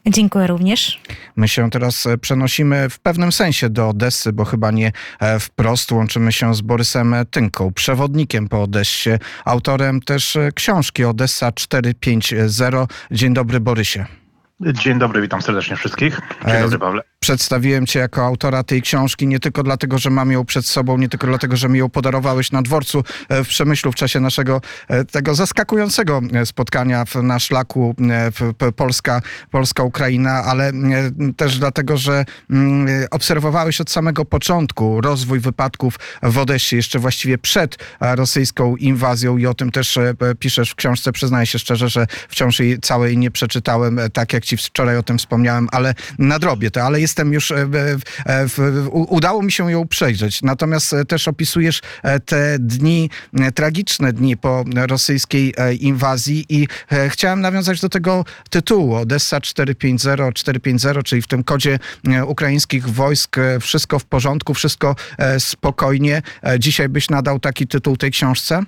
Dziękuję 0.07 0.47
również. 0.47 1.01
My 1.35 1.47
się 1.47 1.69
teraz 1.69 2.07
przenosimy 2.21 2.89
w 2.89 2.99
pewnym 2.99 3.31
sensie 3.31 3.69
do 3.69 3.89
Odessy, 3.89 4.33
bo 4.33 4.45
chyba 4.45 4.71
nie 4.71 4.91
wprost 5.39 5.91
łączymy 5.91 6.31
się 6.31 6.55
z 6.55 6.61
Borysem 6.61 7.15
Tynką, 7.31 7.73
przewodnikiem 7.73 8.49
po 8.49 8.63
Odessie, 8.63 9.09
autorem 9.45 10.01
też 10.01 10.38
książki 10.55 11.05
Odessa 11.05 11.51
450. 11.51 12.91
Dzień 13.11 13.33
dobry 13.33 13.59
Borysie. 13.59 14.05
Dzień 14.61 14.99
dobry, 14.99 15.21
witam 15.21 15.41
serdecznie 15.41 15.75
wszystkich. 15.75 16.21
Dzień 16.47 16.61
dobry, 16.61 16.79
Pawle. 16.79 17.01
Przedstawiłem 17.19 17.85
cię 17.85 17.99
jako 17.99 18.25
autora 18.25 18.63
tej 18.63 18.81
książki 18.81 19.27
nie 19.27 19.39
tylko 19.39 19.63
dlatego, 19.63 19.97
że 19.97 20.09
mam 20.09 20.31
ją 20.31 20.45
przed 20.45 20.65
sobą, 20.65 20.97
nie 20.97 21.09
tylko 21.09 21.27
dlatego, 21.27 21.57
że 21.57 21.69
mi 21.69 21.79
ją 21.79 21.89
podarowałeś 21.89 22.51
na 22.51 22.61
dworcu 22.61 23.03
w 23.29 23.47
Przemyślu 23.47 23.91
w 23.91 23.95
czasie 23.95 24.19
naszego 24.19 24.61
tego 25.11 25.35
zaskakującego 25.35 26.21
spotkania 26.45 27.05
na 27.23 27.39
szlaku 27.39 27.95
Polska, 28.75 29.21
Polska 29.51 29.83
Ukraina, 29.83 30.31
ale 30.31 30.71
też 31.38 31.59
dlatego, 31.59 31.97
że 31.97 32.25
obserwowałeś 33.11 33.81
od 33.81 33.91
samego 33.91 34.25
początku 34.25 35.01
rozwój 35.01 35.39
wypadków 35.39 35.99
w 36.23 36.38
Odessie, 36.38 36.75
jeszcze 36.75 36.99
właściwie 36.99 37.38
przed 37.38 37.77
rosyjską 37.99 38.75
inwazją 38.75 39.38
i 39.38 39.45
o 39.45 39.53
tym 39.53 39.71
też 39.71 39.99
piszesz 40.39 40.71
w 40.71 40.75
książce. 40.75 41.11
Przyznaję 41.11 41.45
się 41.45 41.59
szczerze, 41.59 41.89
że 41.89 42.07
wciąż 42.29 42.59
jej 42.59 42.79
całej 42.79 43.17
nie 43.17 43.31
przeczytałem, 43.31 43.99
tak 44.13 44.33
jak 44.33 44.45
ci 44.45 44.57
wczoraj 44.57 44.97
o 44.97 45.03
tym 45.03 45.17
wspomniałem, 45.17 45.67
ale 45.71 45.93
nadrobię 46.19 46.71
to, 46.71 46.83
ale 46.83 47.01
jestem 47.10 47.34
już, 47.34 47.54
udało 48.92 49.42
mi 49.42 49.51
się 49.51 49.72
ją 49.72 49.88
przejrzeć. 49.88 50.42
Natomiast 50.42 50.96
też 51.08 51.28
opisujesz 51.28 51.82
te 52.25 52.60
dni, 52.60 53.10
tragiczne 53.56 54.13
dni 54.13 54.38
po 54.38 54.66
rosyjskiej 54.75 55.54
inwazji 55.80 56.46
i 56.50 56.68
chciałem 57.10 57.42
nawiązać 57.42 57.82
do 57.82 57.89
tego 57.89 58.25
tytułu 58.50 58.96
Odessa 58.96 59.42
450, 59.42 60.36
450, 60.36 61.06
czyli 61.06 61.22
w 61.22 61.28
tym 61.28 61.44
kodzie 61.44 61.80
ukraińskich 62.28 62.89
wojsk 62.89 63.36
wszystko 63.62 64.00
w 64.00 64.06
porządku, 64.06 64.54
wszystko 64.54 64.96
spokojnie. 65.39 66.22
Dzisiaj 66.60 66.89
byś 66.89 67.10
nadał 67.10 67.39
taki 67.39 67.68
tytuł 67.68 67.98
tej 67.98 68.12
książce? 68.12 68.63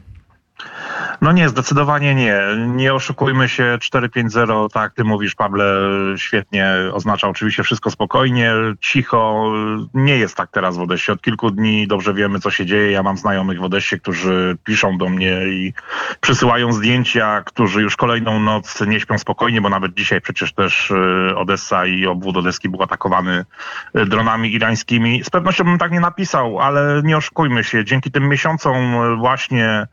No 1.22 1.32
nie, 1.32 1.50
zdecydowanie 1.50 2.16
nie. 2.16 2.42
Nie 2.68 2.94
oszukujmy 2.94 3.50
się, 3.50 3.78
450, 3.82 4.74
tak 4.74 4.94
ty 4.94 5.04
mówisz, 5.04 5.36
Pawle, 5.36 5.74
świetnie 6.16 6.74
oznacza 6.94 7.28
oczywiście 7.28 7.64
wszystko 7.64 7.92
spokojnie, 7.92 8.54
cicho. 8.80 9.52
Nie 9.94 10.18
jest 10.18 10.38
tak 10.38 10.52
teraz 10.52 10.78
w 10.78 10.82
Odessie. 10.82 11.12
Od 11.12 11.22
kilku 11.22 11.52
dni 11.52 11.88
dobrze 11.88 12.14
wiemy, 12.14 12.40
co 12.40 12.52
się 12.52 12.66
dzieje. 12.66 12.92
Ja 12.92 13.04
mam 13.04 13.18
znajomych 13.18 13.60
w 13.60 13.64
Odessie, 13.64 14.00
którzy 14.00 14.58
piszą 14.64 14.98
do 14.98 15.10
mnie 15.10 15.44
i 15.48 15.74
przysyłają 16.22 16.74
zdjęcia, 16.74 17.42
którzy 17.46 17.82
już 17.82 17.96
kolejną 17.96 18.40
noc 18.40 18.82
nie 18.82 19.00
śpią 19.00 19.18
spokojnie, 19.18 19.62
bo 19.62 19.70
nawet 19.70 19.94
dzisiaj 19.94 20.22
przecież 20.22 20.54
też 20.54 20.94
Odessa 21.36 21.86
i 21.86 22.08
obwód 22.08 22.38
odeski 22.38 22.70
był 22.70 22.84
atakowany 22.84 23.46
dronami 23.94 24.54
irańskimi. 24.54 25.24
Z 25.24 25.30
pewnością 25.30 25.64
bym 25.64 25.78
tak 25.78 25.92
nie 25.92 26.00
napisał, 26.00 26.60
ale 26.60 27.02
nie 27.04 27.18
oszukujmy 27.18 27.64
się. 27.64 27.86
Dzięki 27.86 28.12
tym 28.12 28.30
miesiącom 28.30 28.74
właśnie 29.20 29.88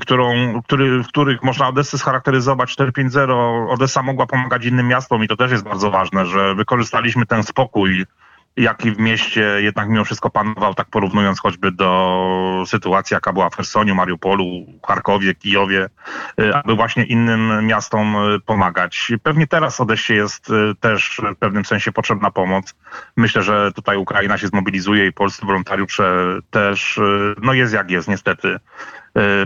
którą, 0.00 0.62
który, 0.62 1.02
w 1.02 1.08
których 1.08 1.42
można 1.42 1.68
Odessę 1.68 1.98
scharakteryzować 1.98 2.76
4-5-0. 2.76 3.68
Odessa 3.70 4.02
mogła 4.02 4.26
pomagać 4.26 4.64
innym 4.64 4.88
miastom 4.88 5.24
i 5.24 5.28
to 5.28 5.36
też 5.36 5.50
jest 5.50 5.64
bardzo 5.64 5.90
ważne, 5.90 6.26
że 6.26 6.54
wykorzystaliśmy 6.54 7.26
ten 7.26 7.42
spokój, 7.42 8.06
jaki 8.56 8.90
w 8.90 8.98
mieście 8.98 9.40
jednak 9.40 9.88
mimo 9.88 10.04
wszystko 10.04 10.30
panował, 10.30 10.74
tak 10.74 10.86
porównując 10.90 11.40
choćby 11.40 11.72
do 11.72 12.64
sytuacji, 12.66 13.14
jaka 13.14 13.32
była 13.32 13.50
w 13.50 13.56
Chersoniu, 13.56 13.94
Mariupolu, 13.94 14.44
Charkowie, 14.86 15.34
Kijowie, 15.34 15.88
aby 16.54 16.74
właśnie 16.74 17.04
innym 17.04 17.66
miastom 17.66 18.16
pomagać. 18.46 19.12
Pewnie 19.22 19.46
teraz 19.46 19.80
Odessie 19.80 20.14
jest 20.14 20.52
też 20.80 21.20
w 21.34 21.38
pewnym 21.38 21.64
sensie 21.64 21.92
potrzebna 21.92 22.30
pomoc. 22.30 22.74
Myślę, 23.16 23.42
że 23.42 23.72
tutaj 23.72 23.96
Ukraina 23.96 24.38
się 24.38 24.46
zmobilizuje 24.46 25.06
i 25.06 25.12
polscy 25.12 25.46
wolontariusze 25.46 26.38
też, 26.50 27.00
no 27.42 27.52
jest 27.52 27.74
jak 27.74 27.90
jest 27.90 28.08
niestety. 28.08 28.56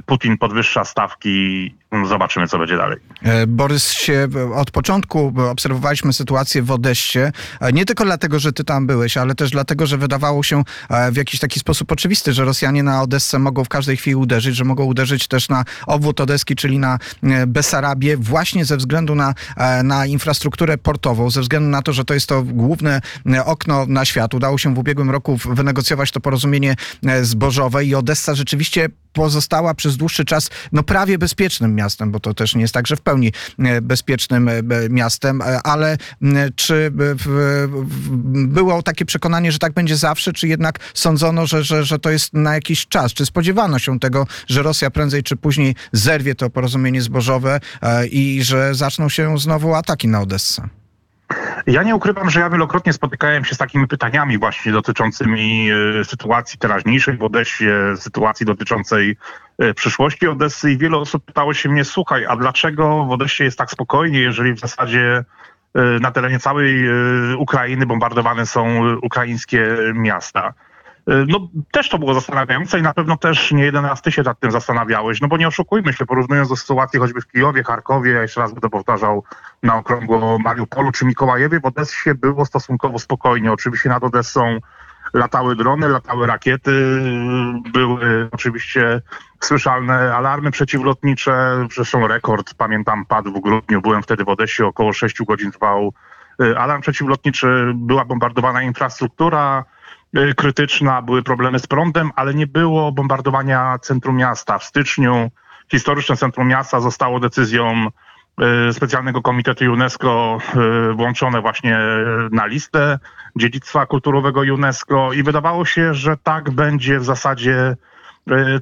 Putin 0.07 0.39
podwyższa 0.39 0.85
stawki. 0.85 1.75
Zobaczymy, 2.09 2.49
co 2.49 2.59
będzie 2.59 2.77
dalej. 2.77 2.99
Borys 3.47 3.93
się 3.93 4.29
od 4.55 4.71
początku 4.71 5.35
obserwowaliśmy 5.51 6.13
sytuację 6.13 6.63
w 6.63 6.71
Odessie. 6.71 7.19
Nie 7.73 7.85
tylko 7.85 8.05
dlatego, 8.05 8.39
że 8.39 8.53
ty 8.53 8.65
tam 8.65 8.87
byłeś, 8.87 9.17
ale 9.17 9.35
też 9.35 9.51
dlatego, 9.51 9.87
że 9.87 9.99
wydawało 9.99 10.43
się 10.43 10.63
w 11.13 11.17
jakiś 11.17 11.41
taki 11.41 11.61
sposób 11.61 11.93
oczywisty, 11.93 12.33
że 12.33 12.45
Rosjanie 12.45 12.83
na 12.83 13.03
Odessę 13.03 13.39
mogą 13.39 13.65
w 13.65 13.69
każdej 13.69 13.97
chwili 13.97 14.17
uderzyć, 14.17 14.57
że 14.57 14.65
mogą 14.65 14.85
uderzyć 14.85 15.29
też 15.29 15.49
na 15.49 15.65
obwód 15.87 16.21
odeski, 16.21 16.57
czyli 16.57 16.79
na 16.79 16.99
Besarabię, 17.47 18.17
właśnie 18.17 18.65
ze 18.65 18.77
względu 18.77 19.15
na, 19.15 19.35
na 19.85 20.07
infrastrukturę 20.07 20.79
portową, 20.79 21.31
ze 21.31 21.41
względu 21.41 21.69
na 21.69 21.83
to, 21.83 21.93
że 21.93 22.05
to 22.05 22.15
jest 22.15 22.27
to 22.27 22.43
główne 22.43 23.01
okno 23.45 23.87
na 23.87 24.05
świat. 24.05 24.35
Udało 24.35 24.59
się 24.59 24.75
w 24.75 24.79
ubiegłym 24.79 25.11
roku 25.11 25.39
wynegocjować 25.45 26.11
to 26.11 26.21
porozumienie 26.21 26.77
zbożowe 27.23 27.85
i 27.85 27.95
Odessa 27.95 28.35
rzeczywiście 28.35 28.89
pozostała 29.55 29.75
przez 29.75 29.97
dłuższy 29.97 30.25
czas 30.25 30.51
no 30.73 30.83
prawie 30.83 31.19
bezpiecznym 31.19 31.75
miastem, 31.75 32.11
bo 32.11 32.21
to 32.21 32.35
też 32.35 32.55
nie 32.55 32.61
jest 32.61 32.75
tak, 32.75 32.87
że 32.87 32.97
w 32.97 33.01
pełni 33.01 33.33
bezpiecznym 33.83 34.51
miastem, 34.91 35.43
ale 35.65 35.97
czy 36.57 36.93
było 38.49 38.83
takie 38.83 39.05
przekonanie, 39.05 39.53
że 39.53 39.59
tak 39.59 39.73
będzie 39.73 39.97
zawsze, 39.97 40.33
czy 40.33 40.49
jednak 40.49 40.79
sądzono, 40.95 41.47
że, 41.47 41.65
że, 41.65 41.85
że 41.85 41.99
to 41.99 42.11
jest 42.11 42.33
na 42.33 42.55
jakiś 42.55 42.87
czas? 42.87 43.13
Czy 43.13 43.27
spodziewano 43.27 43.79
się 43.79 44.01
tego, 44.01 44.27
że 44.47 44.63
Rosja 44.63 44.91
prędzej 44.91 45.23
czy 45.23 45.37
później 45.37 45.75
zerwie 45.93 46.35
to 46.35 46.51
porozumienie 46.51 47.03
zbożowe 47.03 47.61
i 48.11 48.43
że 48.43 48.75
zaczną 48.75 49.09
się 49.09 49.39
znowu 49.39 49.75
ataki 49.75 50.09
na 50.09 50.21
Odessę? 50.21 50.69
Ja 51.67 51.83
nie 51.83 51.95
ukrywam, 51.95 52.31
że 52.31 52.41
ja 52.41 52.51
wielokrotnie 52.51 52.93
spotykałem 52.93 53.45
się 53.45 53.55
z 53.55 53.59
takimi 53.59 53.87
pytaniami 53.87 54.39
właśnie 54.39 54.73
dotyczącymi 54.73 55.69
sytuacji 56.05 56.59
teraźniejszej 56.59 57.17
w 57.17 57.23
Odessie, 57.23 57.67
sytuacji 57.97 58.47
dotyczącej 58.47 59.17
przyszłości 59.77 60.29
Odessy 60.29 60.71
i 60.71 60.79
wiele 60.79 60.97
osób 60.97 61.25
pytało 61.25 61.55
się 61.55 61.69
mnie, 61.69 61.85
słuchaj, 61.85 62.27
a 62.27 62.37
dlaczego 62.37 63.05
w 63.05 63.11
Odessie 63.11 63.45
jest 63.45 63.59
tak 63.59 63.71
spokojnie, 63.71 64.21
jeżeli 64.21 64.53
w 64.53 64.61
zasadzie 64.61 65.25
na 66.01 66.11
terenie 66.11 66.39
całej 66.39 66.89
Ukrainy 67.39 67.87
bombardowane 67.87 68.47
są 68.47 68.93
ukraińskie 69.03 69.77
miasta? 69.95 70.55
No 71.07 71.49
też 71.71 71.89
to 71.89 71.99
było 71.99 72.15
zastanawiające 72.15 72.79
i 72.79 72.83
na 72.83 72.95
pewno 72.95 73.17
też 73.17 73.53
nie 73.53 73.65
jeden 73.65 73.85
raz 73.85 74.03
ty 74.03 74.13
się 74.13 74.23
nad 74.23 74.41
tym 74.41 74.51
zastanawiałeś, 74.51 75.21
no 75.21 75.29
bo 75.29 75.37
nie 75.37 75.49
oszukujmy 75.49 75.93
się, 75.93 76.07
porównując 76.07 76.49
do 76.49 76.57
sytuacji 76.57 77.01
choćby 77.01 77.21
w 77.21 77.27
Kijowie, 77.27 77.65
Charkowie, 77.65 78.11
jeszcze 78.11 78.41
raz 78.41 78.53
będę 78.53 78.69
powtarzał, 78.69 79.25
na 79.63 79.77
okrągło 79.77 80.39
Mariupolu 80.39 80.93
czy 80.93 81.05
Mikołajewie, 81.05 81.61
w 81.61 81.65
Odessie 81.65 82.15
było 82.15 82.47
stosunkowo 82.47 82.99
spokojnie. 82.99 83.53
Oczywiście 83.53 83.89
nad 83.89 84.05
Odessą 84.05 84.59
latały 85.15 85.57
drony, 85.57 85.89
latały 85.89 86.27
rakiety, 86.27 87.01
były 87.73 88.29
oczywiście 88.33 89.03
słyszalne 89.41 90.15
alarmy 90.15 90.51
przeciwlotnicze, 90.51 91.67
zresztą 91.75 92.07
rekord, 92.07 92.55
pamiętam, 92.55 93.07
padł 93.07 93.33
w 93.33 93.41
grudniu, 93.41 93.83
byłem 93.83 94.03
wtedy 94.03 94.25
w 94.25 94.29
Odessie, 94.29 94.63
około 94.63 94.93
6 94.93 95.23
godzin 95.23 95.53
trwał 95.53 95.93
alarm 96.57 96.83
przeciwlotniczy, 96.83 97.73
była 97.75 98.05
bombardowana 98.05 98.63
infrastruktura, 98.63 99.65
y, 100.19 100.35
krytyczna, 100.35 101.03
były 101.03 101.23
problemy 101.23 101.59
z 101.59 101.67
prądem, 101.67 102.11
ale 102.17 102.35
nie 102.35 102.47
było 102.47 102.93
bombardowania 102.93 103.79
centrum 103.79 104.17
miasta. 104.17 104.59
W 104.59 104.65
styczniu 104.65 105.31
historyczne 105.71 106.17
centrum 106.17 106.49
miasta 106.49 106.81
zostało 106.81 107.21
decyzją 107.21 107.89
y, 108.69 108.73
specjalnego 108.73 109.23
komitetu 109.23 109.73
UNESCO 109.73 110.39
y, 110.91 110.95
włączone 110.95 111.41
właśnie 111.41 111.79
na 112.31 112.47
listę 112.47 112.99
dziedzictwa 113.37 113.87
kulturowego 113.87 114.41
UNESCO 114.41 115.13
i 115.13 115.23
wydawało 115.23 115.65
się, 115.65 115.95
że 115.95 116.17
tak 116.17 116.51
będzie 116.51 116.99
w 116.99 117.05
zasadzie 117.05 117.77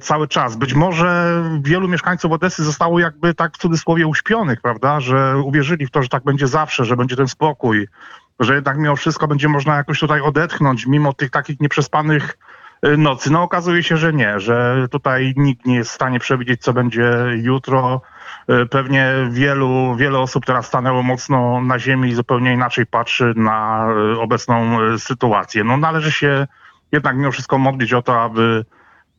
cały 0.01 0.27
czas. 0.27 0.55
Być 0.55 0.73
może 0.73 1.43
wielu 1.61 1.87
mieszkańców 1.87 2.31
Odesy 2.31 2.63
zostało 2.63 2.99
jakby 2.99 3.33
tak 3.33 3.53
w 3.53 3.57
cudzysłowie 3.57 4.07
uśpionych, 4.07 4.61
prawda, 4.61 4.99
że 4.99 5.37
uwierzyli 5.37 5.87
w 5.87 5.91
to, 5.91 6.03
że 6.03 6.09
tak 6.09 6.23
będzie 6.23 6.47
zawsze, 6.47 6.85
że 6.85 6.97
będzie 6.97 7.15
ten 7.15 7.27
spokój, 7.27 7.87
że 8.39 8.55
jednak 8.55 8.77
mimo 8.77 8.95
wszystko 8.95 9.27
będzie 9.27 9.49
można 9.49 9.75
jakoś 9.75 9.99
tutaj 9.99 10.21
odetchnąć, 10.21 10.85
mimo 10.85 11.13
tych 11.13 11.31
takich 11.31 11.59
nieprzespanych 11.59 12.37
e, 12.81 12.97
nocy. 12.97 13.31
No 13.31 13.43
okazuje 13.43 13.83
się, 13.83 13.97
że 13.97 14.13
nie, 14.13 14.39
że 14.39 14.87
tutaj 14.91 15.33
nikt 15.37 15.65
nie 15.65 15.75
jest 15.75 15.91
w 15.91 15.95
stanie 15.95 16.19
przewidzieć, 16.19 16.61
co 16.61 16.73
będzie 16.73 17.13
jutro. 17.35 18.01
E, 18.47 18.65
pewnie 18.65 19.13
wielu, 19.31 19.95
wiele 19.95 20.19
osób 20.19 20.45
teraz 20.45 20.65
stanęło 20.65 21.03
mocno 21.03 21.61
na 21.61 21.79
ziemi 21.79 22.09
i 22.09 22.15
zupełnie 22.15 22.53
inaczej 22.53 22.85
patrzy 22.85 23.33
na 23.35 23.87
obecną 24.19 24.77
sytuację. 24.97 25.63
No 25.63 25.77
należy 25.77 26.11
się 26.11 26.47
jednak 26.91 27.17
mimo 27.17 27.31
wszystko 27.31 27.57
modlić 27.57 27.93
o 27.93 28.01
to, 28.01 28.21
aby 28.21 28.65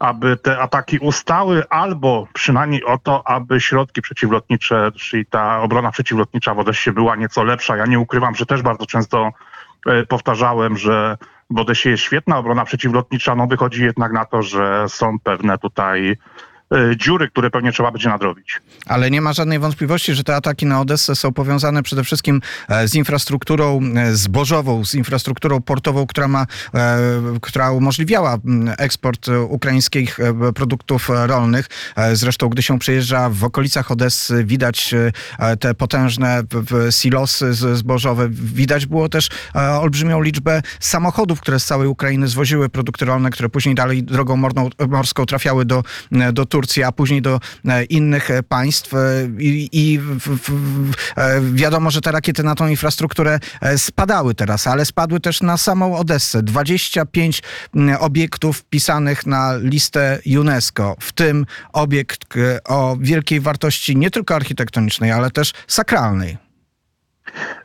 aby 0.04 0.36
te 0.36 0.58
ataki 0.58 0.98
ustały, 0.98 1.68
albo 1.68 2.28
przynajmniej 2.32 2.84
o 2.84 2.98
to, 2.98 3.26
aby 3.26 3.60
środki 3.60 4.02
przeciwlotnicze, 4.02 4.92
czyli 4.96 5.26
ta 5.26 5.62
obrona 5.62 5.90
przeciwlotnicza 5.90 6.54
w 6.54 6.58
Odessie 6.58 6.92
była 6.92 7.16
nieco 7.16 7.44
lepsza. 7.44 7.76
Ja 7.76 7.86
nie 7.86 7.98
ukrywam, 7.98 8.34
że 8.34 8.46
też 8.46 8.62
bardzo 8.62 8.86
często 8.86 9.30
e, 9.86 10.06
powtarzałem, 10.06 10.76
że 10.76 11.16
w 11.50 11.58
Odessie 11.58 11.88
jest 11.90 12.02
świetna 12.02 12.38
obrona 12.38 12.64
przeciwlotnicza, 12.64 13.34
no 13.34 13.46
wychodzi 13.46 13.84
jednak 13.84 14.12
na 14.12 14.24
to, 14.24 14.42
że 14.42 14.88
są 14.88 15.18
pewne 15.18 15.58
tutaj 15.58 16.16
dziury, 16.96 17.30
które 17.30 17.50
pewnie 17.50 17.72
trzeba 17.72 17.90
będzie 17.90 18.08
nadrobić. 18.08 18.60
Ale 18.86 19.10
nie 19.10 19.20
ma 19.20 19.32
żadnej 19.32 19.58
wątpliwości, 19.58 20.14
że 20.14 20.24
te 20.24 20.36
ataki 20.36 20.66
na 20.66 20.80
Odessę 20.80 21.16
są 21.16 21.32
powiązane 21.32 21.82
przede 21.82 22.04
wszystkim 22.04 22.40
e, 22.68 22.88
z 22.88 22.94
infrastrukturą 22.94 23.80
e, 23.96 24.14
zbożową, 24.16 24.84
z 24.84 24.94
infrastrukturą 24.94 25.62
portową, 25.62 26.06
która, 26.06 26.28
ma, 26.28 26.46
która 27.42 27.70
umożliwiała 27.70 28.38
eksport 28.78 29.26
ukraińskich 29.48 30.18
produktów 30.54 31.08
rolnych. 31.08 31.66
Zresztą, 32.12 32.48
gdy 32.48 32.62
się 32.62 32.78
przejeżdża 32.78 33.30
w 33.30 33.44
okolicach 33.44 33.90
Odessy, 33.90 34.44
widać 34.44 34.94
te 35.60 35.74
potężne 35.74 36.42
silosy 36.90 37.54
zbożowe. 37.54 38.28
Widać 38.30 38.86
było 38.86 39.08
też 39.08 39.28
olbrzymią 39.54 40.22
liczbę 40.22 40.62
samochodów, 40.80 41.40
które 41.40 41.60
z 41.60 41.64
całej 41.64 41.88
Ukrainy 41.88 42.28
zwoziły 42.28 42.68
produkty 42.68 43.04
rolne, 43.04 43.30
które 43.30 43.48
później 43.48 43.74
dalej 43.74 44.02
drogą 44.02 44.36
morską 44.88 45.26
trafiały 45.26 45.64
do, 45.64 45.82
do 46.32 46.46
Turcji, 46.46 46.63
a 46.84 46.92
później 46.92 47.22
do 47.22 47.40
e, 47.64 47.84
innych 47.84 48.30
e, 48.30 48.42
państw. 48.42 48.94
E, 48.94 48.98
I, 49.38 49.68
i 49.72 49.98
w, 49.98 50.18
w, 50.18 50.50
wiadomo, 51.54 51.90
że 51.90 52.00
te 52.00 52.12
rakiety 52.12 52.42
na 52.42 52.54
tą 52.54 52.68
infrastrukturę 52.68 53.40
spadały 53.76 54.34
teraz, 54.34 54.66
ale 54.66 54.84
spadły 54.84 55.20
też 55.20 55.42
na 55.42 55.56
samą 55.56 55.96
Odessę. 55.96 56.42
25 56.42 57.42
obiektów 57.98 58.58
wpisanych 58.58 59.26
na 59.26 59.56
listę 59.56 60.18
UNESCO, 60.38 60.96
w 61.00 61.12
tym 61.12 61.46
obiekt 61.72 62.24
o 62.64 62.96
wielkiej 63.00 63.40
wartości 63.40 63.96
nie 63.96 64.10
tylko 64.10 64.34
architektonicznej, 64.34 65.10
ale 65.10 65.30
też 65.30 65.52
sakralnej. 65.66 66.43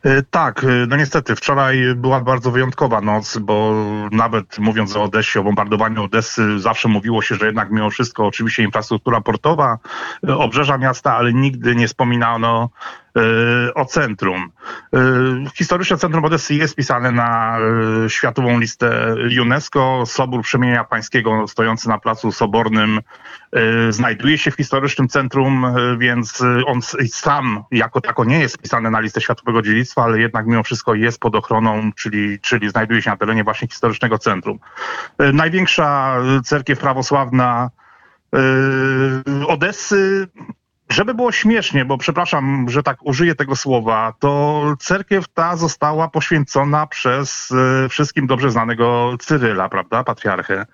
E, 0.03 0.23
tak, 0.23 0.63
e, 0.63 0.67
no 0.87 0.95
niestety 0.95 1.35
wczoraj 1.35 1.95
była 1.95 2.21
bardzo 2.21 2.51
wyjątkowa 2.51 3.01
noc, 3.01 3.37
bo 3.37 3.85
nawet 4.11 4.59
mówiąc 4.59 4.95
o 4.95 5.03
Odessie, 5.03 5.39
o 5.39 5.43
bombardowaniu 5.43 6.03
Odessy, 6.03 6.59
zawsze 6.59 6.87
mówiło 6.87 7.21
się, 7.21 7.35
że 7.35 7.45
jednak 7.45 7.71
mimo 7.71 7.89
wszystko 7.89 8.27
oczywiście 8.27 8.63
infrastruktura 8.63 9.21
portowa, 9.21 9.77
e, 10.27 10.37
obrzeża 10.37 10.77
miasta, 10.77 11.15
ale 11.15 11.33
nigdy 11.33 11.75
nie 11.75 11.87
wspominano 11.87 12.69
o 13.75 13.85
centrum. 13.85 14.51
E, 14.93 14.99
historyczne 15.55 15.97
Centrum 15.97 16.25
Odessy 16.25 16.53
jest 16.53 16.75
pisane 16.75 17.11
na 17.11 17.59
e, 18.05 18.09
światową 18.09 18.59
listę 18.59 19.15
UNESCO. 19.41 20.03
Sobór 20.05 20.41
Przemienia 20.41 20.83
Pańskiego 20.83 21.47
stojący 21.47 21.89
na 21.89 21.97
Placu 21.97 22.31
Sobornym 22.31 22.99
znajduje 23.89 24.37
się 24.37 24.51
w 24.51 24.55
historycznym 24.55 25.07
centrum, 25.07 25.65
więc 25.97 26.43
on 26.65 26.79
sam 27.07 27.63
jako 27.71 28.01
tako 28.01 28.25
nie 28.25 28.39
jest 28.39 28.57
pisany 28.57 28.91
na 28.91 28.99
listę 28.99 29.21
światowego 29.21 29.61
dziedzictwa, 29.61 30.03
ale 30.03 30.19
jednak 30.19 30.45
mimo 30.45 30.63
wszystko 30.63 30.95
jest 30.95 31.19
pod 31.19 31.35
ochroną, 31.35 31.91
czyli, 31.93 32.39
czyli 32.39 32.69
znajduje 32.69 33.01
się 33.01 33.09
na 33.09 33.17
terenie 33.17 33.43
właśnie 33.43 33.67
historycznego 33.67 34.17
centrum. 34.17 34.59
Największa 35.33 36.17
cerkiew 36.43 36.79
prawosławna 36.79 37.69
Odessy 39.47 40.27
żeby 40.89 41.13
było 41.13 41.31
śmiesznie, 41.31 41.85
bo 41.85 41.97
przepraszam, 41.97 42.69
że 42.69 42.83
tak 42.83 42.97
użyję 43.01 43.35
tego 43.35 43.55
słowa, 43.55 44.13
to 44.19 44.63
cerkiew 44.79 45.27
ta 45.27 45.55
została 45.55 46.07
poświęcona 46.07 46.87
przez 46.87 47.51
y, 47.85 47.89
wszystkim 47.89 48.27
dobrze 48.27 48.51
znanego 48.51 49.15
Cyryla, 49.19 49.69
prawda, 49.69 50.03
patriarchę 50.03 50.65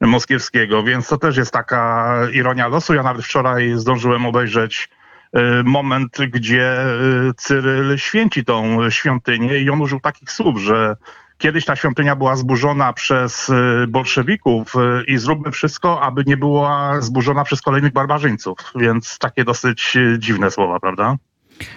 moskiewskiego, 0.00 0.82
więc 0.82 1.08
to 1.08 1.18
też 1.18 1.36
jest 1.36 1.52
taka 1.52 2.14
ironia 2.32 2.68
losu. 2.68 2.94
Ja 2.94 3.02
nawet 3.02 3.24
wczoraj 3.24 3.72
zdążyłem 3.76 4.26
obejrzeć 4.26 4.88
y, 5.36 5.40
moment, 5.64 6.18
gdzie 6.30 6.84
y, 7.30 7.34
Cyryl 7.36 7.98
święci 7.98 8.44
tą 8.44 8.90
świątynię 8.90 9.58
i 9.58 9.70
on 9.70 9.80
użył 9.80 10.00
takich 10.00 10.30
słów, 10.32 10.60
że 10.60 10.96
Kiedyś 11.38 11.64
ta 11.64 11.76
świątynia 11.76 12.16
była 12.16 12.36
zburzona 12.36 12.92
przez 12.92 13.48
y, 13.48 13.86
bolszewików 13.88 14.74
y, 14.74 15.04
i 15.04 15.18
zróbmy 15.18 15.50
wszystko, 15.50 16.02
aby 16.02 16.24
nie 16.26 16.36
była 16.36 17.00
zburzona 17.00 17.44
przez 17.44 17.62
kolejnych 17.62 17.92
barbarzyńców. 17.92 18.58
Więc 18.74 19.18
takie 19.18 19.44
dosyć 19.44 19.96
y, 19.96 20.16
dziwne 20.18 20.50
słowa, 20.50 20.80
prawda? 20.80 21.16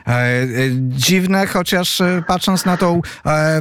E, 0.07 0.11
e, 0.11 0.47
dziwne, 0.75 1.47
chociaż 1.47 2.01
e, 2.01 2.23
patrząc 2.27 2.65
na 2.65 2.77
tą, 2.77 3.01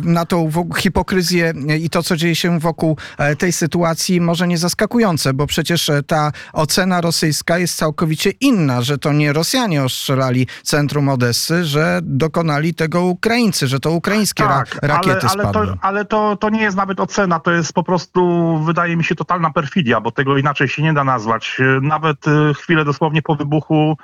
na 0.03 0.27
tą 0.27 0.51
hipokryzję 0.79 1.53
i 1.81 1.91
to, 1.91 2.03
co 2.03 2.17
dzieje 2.17 2.35
się 2.35 2.59
wokół 2.59 2.97
tej 3.39 3.53
sytuacji, 3.53 4.21
może 4.21 4.49
nie 4.49 4.59
zaskakujące, 4.59 5.35
bo 5.35 5.47
przecież 5.47 5.91
ta 6.07 6.33
ocena 6.53 7.01
rosyjska 7.01 7.59
jest 7.59 7.77
całkowicie 7.77 8.31
inna, 8.31 8.83
że 8.83 8.99
to 8.99 9.13
nie 9.13 9.33
Rosjanie 9.33 9.85
ostrzelali 9.85 10.47
centrum 10.63 11.09
Odessy, 11.09 11.65
że 11.65 12.01
dokonali 12.03 12.75
tego 12.75 13.05
Ukraińcy, 13.05 13.67
że 13.67 13.81
to 13.81 13.91
ukraińskie 13.91 14.45
tak, 14.45 14.75
ra 14.83 14.89
rakiety 14.89 15.27
ale, 15.27 15.43
ale 15.43 15.43
spadły. 15.43 15.67
To, 15.67 15.79
ale 15.83 16.05
to, 16.05 16.37
to 16.37 16.51
nie 16.51 16.63
jest 16.63 16.77
nawet 16.77 17.01
ocena, 17.01 17.41
to 17.41 17.53
jest 17.53 17.73
po 17.73 17.83
prostu, 17.83 18.59
wydaje 18.65 18.97
mi 18.97 19.05
się, 19.05 19.15
totalna 19.15 19.51
perfidia, 19.51 20.01
bo 20.01 20.11
tego 20.11 20.39
inaczej 20.39 20.69
się 20.69 20.83
nie 20.83 20.93
da 20.93 21.05
nazwać. 21.05 21.61
Nawet 21.83 22.25
chwilę 22.57 22.85
dosłownie 22.85 23.23
po 23.23 23.37
wybuchu 23.37 23.97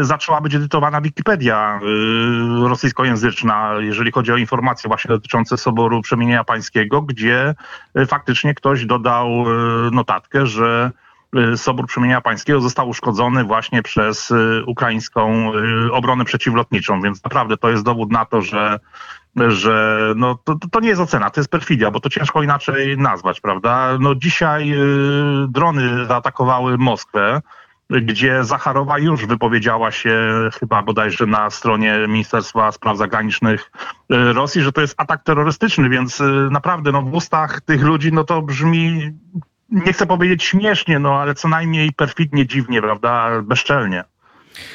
zaczęła 0.00 0.40
być 0.40 0.54
edytowana 0.54 1.00
Wikipedia 1.00 1.80
e, 1.82 2.68
rosyjskojęzyczna, 2.68 3.72
jeżeli 3.80 4.12
chodzi 4.12 4.32
o 4.32 4.36
informacje 4.36 4.88
właśnie 4.88 5.08
dotyczące 5.08 5.56
Soboru 5.56 6.02
Przemienienia 6.02 6.44
Pańskiego, 6.44 7.02
gdzie 7.02 7.54
e, 7.94 8.06
faktycznie 8.06 8.54
ktoś 8.54 8.86
dodał 8.86 9.44
notatkę, 9.92 10.46
że 10.46 10.90
Sobór 11.56 11.86
Przemienienia 11.86 12.20
Pańskiego 12.20 12.60
został 12.60 12.88
uszkodzony 12.88 13.44
właśnie 13.44 13.82
przez 13.82 14.32
ukraińską 14.66 15.52
obronę 15.92 16.24
przeciwlotniczą, 16.24 17.00
więc 17.00 17.24
naprawdę 17.24 17.56
to 17.56 17.70
jest 17.70 17.84
dowód 17.84 18.12
na 18.12 18.24
to, 18.24 18.42
że 18.42 18.80
że 19.36 19.98
no, 20.16 20.38
to, 20.44 20.54
to 20.70 20.80
nie 20.80 20.88
jest 20.88 21.00
ocena, 21.00 21.30
to 21.30 21.40
jest 21.40 21.50
perfidia, 21.50 21.90
bo 21.90 22.00
to 22.00 22.10
ciężko 22.10 22.42
inaczej 22.42 22.98
nazwać, 22.98 23.40
prawda? 23.40 23.98
No 24.00 24.14
dzisiaj 24.14 24.74
drony 25.48 26.06
zaatakowały 26.06 26.78
Moskwę, 26.78 27.40
gdzie 27.90 28.44
Zacharowa 28.44 28.98
już 28.98 29.26
wypowiedziała 29.26 29.90
się 29.90 30.30
chyba 30.60 30.82
bodajże 30.82 31.26
na 31.26 31.50
stronie 31.50 31.98
Ministerstwa 32.08 32.72
Spraw 32.72 32.96
Zagranicznych 32.96 33.70
y, 34.12 34.32
Rosji, 34.32 34.62
że 34.62 34.72
to 34.72 34.80
jest 34.80 34.94
atak 34.96 35.22
terrorystyczny, 35.22 35.88
więc 35.88 36.20
y, 36.20 36.48
naprawdę 36.50 36.92
no, 36.92 37.02
w 37.02 37.14
ustach 37.14 37.60
tych 37.60 37.82
ludzi 37.82 38.12
no 38.12 38.24
to 38.24 38.42
brzmi, 38.42 39.12
nie 39.70 39.92
chcę 39.92 40.06
powiedzieć 40.06 40.44
śmiesznie, 40.44 40.98
no 40.98 41.14
ale 41.20 41.34
co 41.34 41.48
najmniej 41.48 41.92
perfidnie, 41.92 42.46
dziwnie, 42.46 42.82
prawda, 42.82 43.42
bezczelnie. 43.42 44.04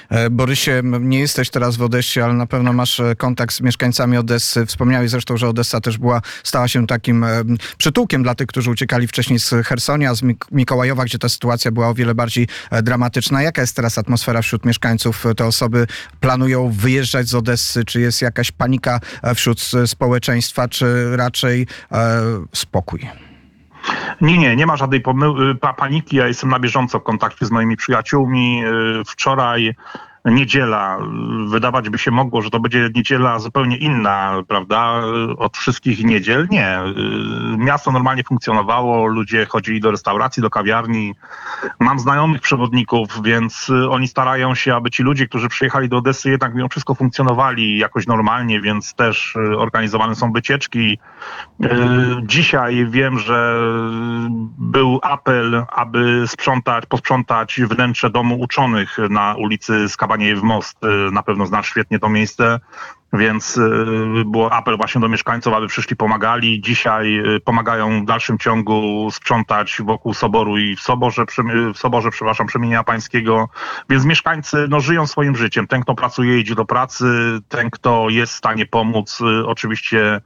E, 0.09 0.29
Borysie, 0.29 0.81
nie 0.99 1.19
jesteś 1.19 1.49
teraz 1.49 1.77
w 1.77 1.81
Odessie, 1.81 2.21
ale 2.21 2.33
na 2.33 2.45
pewno 2.45 2.73
masz 2.73 2.99
e, 2.99 3.15
kontakt 3.15 3.55
z 3.55 3.61
mieszkańcami 3.61 4.17
Odessy. 4.17 4.65
Wspomniałeś 4.65 5.09
zresztą, 5.09 5.37
że 5.37 5.47
Odessa 5.47 5.81
też 5.81 5.97
była, 5.97 6.21
stała 6.43 6.67
się 6.67 6.87
takim 6.87 7.23
e, 7.23 7.43
przytułkiem 7.77 8.23
dla 8.23 8.35
tych, 8.35 8.47
którzy 8.47 8.71
uciekali 8.71 9.07
wcześniej 9.07 9.39
z 9.39 9.49
Hersonia, 9.65 10.15
z 10.15 10.21
Mikołajowa, 10.51 11.05
gdzie 11.05 11.19
ta 11.19 11.29
sytuacja 11.29 11.71
była 11.71 11.87
o 11.89 11.93
wiele 11.93 12.15
bardziej 12.15 12.47
dramatyczna. 12.83 13.41
Jaka 13.41 13.61
jest 13.61 13.75
teraz 13.75 13.97
atmosfera 13.97 14.41
wśród 14.41 14.65
mieszkańców? 14.65 15.25
Te 15.37 15.45
osoby 15.45 15.87
planują 16.19 16.71
wyjeżdżać 16.71 17.27
z 17.27 17.35
Odessy? 17.35 17.85
Czy 17.85 18.01
jest 18.01 18.21
jakaś 18.21 18.51
panika 18.51 18.99
wśród 19.35 19.61
społeczeństwa, 19.85 20.67
czy 20.67 21.17
raczej 21.17 21.67
spokój? 22.53 23.32
Nie, 24.21 24.37
nie, 24.37 24.55
nie 24.55 24.65
ma 24.65 24.77
żadnej 24.77 25.01
pomył- 25.01 25.55
paniki. 25.77 26.15
Ja 26.17 26.27
jestem 26.27 26.49
na 26.49 26.59
bieżąco 26.59 26.99
w 26.99 27.03
kontakcie 27.03 27.45
z 27.45 27.51
moimi 27.51 27.77
przyjaciółmi. 27.77 28.63
Y, 28.65 28.69
wczoraj 29.07 29.75
niedziela. 30.25 30.97
Wydawać 31.47 31.89
by 31.89 31.97
się 31.97 32.11
mogło, 32.11 32.41
że 32.41 32.49
to 32.49 32.59
będzie 32.59 32.89
niedziela 32.95 33.39
zupełnie 33.39 33.77
inna, 33.77 34.43
prawda, 34.47 35.01
od 35.37 35.57
wszystkich 35.57 36.03
niedziel. 36.03 36.47
Nie. 36.51 36.79
Miasto 37.57 37.91
normalnie 37.91 38.23
funkcjonowało, 38.23 39.07
ludzie 39.07 39.45
chodzili 39.45 39.81
do 39.81 39.91
restauracji, 39.91 40.41
do 40.41 40.49
kawiarni. 40.49 41.15
Mam 41.79 41.99
znajomych 41.99 42.41
przewodników, 42.41 43.23
więc 43.23 43.71
oni 43.89 44.07
starają 44.07 44.55
się, 44.55 44.75
aby 44.75 44.91
ci 44.91 45.03
ludzie, 45.03 45.27
którzy 45.27 45.49
przyjechali 45.49 45.89
do 45.89 45.97
Odessy, 45.97 46.29
jednak 46.29 46.55
mimo 46.55 46.69
wszystko 46.69 46.95
funkcjonowali 46.95 47.77
jakoś 47.77 48.07
normalnie, 48.07 48.61
więc 48.61 48.93
też 48.93 49.35
organizowane 49.57 50.15
są 50.15 50.31
wycieczki. 50.31 50.97
Dzisiaj 52.23 52.87
wiem, 52.89 53.19
że 53.19 53.61
był 54.57 54.99
apel, 55.03 55.65
aby 55.69 56.23
sprzątać, 56.27 56.85
posprzątać 56.85 57.61
wnętrze 57.69 58.09
domu 58.09 58.39
uczonych 58.39 58.97
na 59.09 59.35
ulicy 59.35 59.89
Skabaniejew 60.13 60.43
Most. 60.43 60.77
Na 61.11 61.23
pewno 61.23 61.45
znasz 61.45 61.69
świetnie 61.69 61.99
to 61.99 62.09
miejsce. 62.09 62.59
Więc 63.13 63.57
y, 63.57 64.23
było 64.25 64.53
apel 64.53 64.77
właśnie 64.77 65.01
do 65.01 65.09
mieszkańców, 65.09 65.53
aby 65.53 65.67
przyszli, 65.67 65.95
pomagali. 65.95 66.61
Dzisiaj 66.61 67.35
y, 67.35 67.39
pomagają 67.39 68.01
w 68.01 68.05
dalszym 68.05 68.37
ciągu 68.37 69.09
sprzątać 69.11 69.81
wokół 69.85 70.13
Soboru 70.13 70.57
i 70.57 70.75
w 70.75 70.81
Soborze, 70.81 71.25
w 71.73 71.77
Soborze 71.77 72.09
przepraszam, 72.11 72.47
Przemienia 72.47 72.83
Pańskiego. 72.83 73.49
Więc 73.89 74.05
mieszkańcy 74.05 74.65
no, 74.69 74.79
żyją 74.79 75.07
swoim 75.07 75.35
życiem. 75.35 75.67
Ten, 75.67 75.81
kto 75.81 75.95
pracuje, 75.95 76.39
idzie 76.39 76.55
do 76.55 76.65
pracy. 76.65 77.05
Ten, 77.49 77.69
kto 77.69 78.09
jest 78.09 78.33
w 78.33 78.37
stanie 78.37 78.65
pomóc, 78.65 79.21
y, 79.21 79.47
oczywiście 79.47 80.21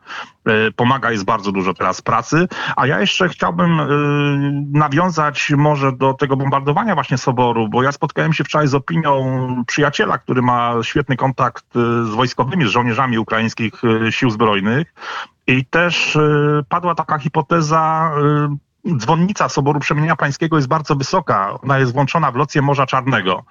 pomaga. 0.76 1.12
Jest 1.12 1.26
bardzo 1.26 1.52
dużo 1.52 1.74
teraz 1.74 2.02
pracy. 2.02 2.48
A 2.76 2.88
ja 2.88 3.00
jeszcze 3.00 3.30
chciałbym 3.30 3.80
nawiązać 4.72 5.52
może 5.58 5.92
do 5.92 6.14
tego 6.14 6.38
bombardowania 6.38 6.96
właśnie 6.96 7.18
Soboru, 7.18 7.70
bo 7.70 7.84
ja 7.84 7.92
spotkałem 7.92 8.34
się 8.34 8.44
wczoraj 8.44 8.68
z 8.68 8.76
opinią 8.76 9.64
przyjaciela, 9.68 10.18
który 10.18 10.42
ma 10.42 10.74
świetny 10.84 11.16
kontakt 11.16 11.66
z 12.04 12.10
wojskowymi, 12.10 12.68
z 12.68 12.77
żołnierzami 12.78 13.20
ukraińskich 13.20 13.74
e, 13.84 14.12
sił 14.12 14.30
zbrojnych. 14.30 14.94
I 15.48 15.66
też 15.66 16.16
e, 16.16 16.64
padła 16.70 16.96
taka 16.96 17.18
hipoteza, 17.18 18.12
e, 18.18 18.58
dzwonnica 18.96 19.50
Soboru 19.50 19.80
Przemienia 19.80 20.16
Pańskiego 20.16 20.56
jest 20.56 20.68
bardzo 20.68 20.96
wysoka. 20.96 21.54
Ona 21.64 21.80
jest 21.80 21.94
włączona 21.94 22.32
w 22.32 22.36
locję 22.36 22.62
Morza 22.62 22.86
Czarnego. 22.86 23.44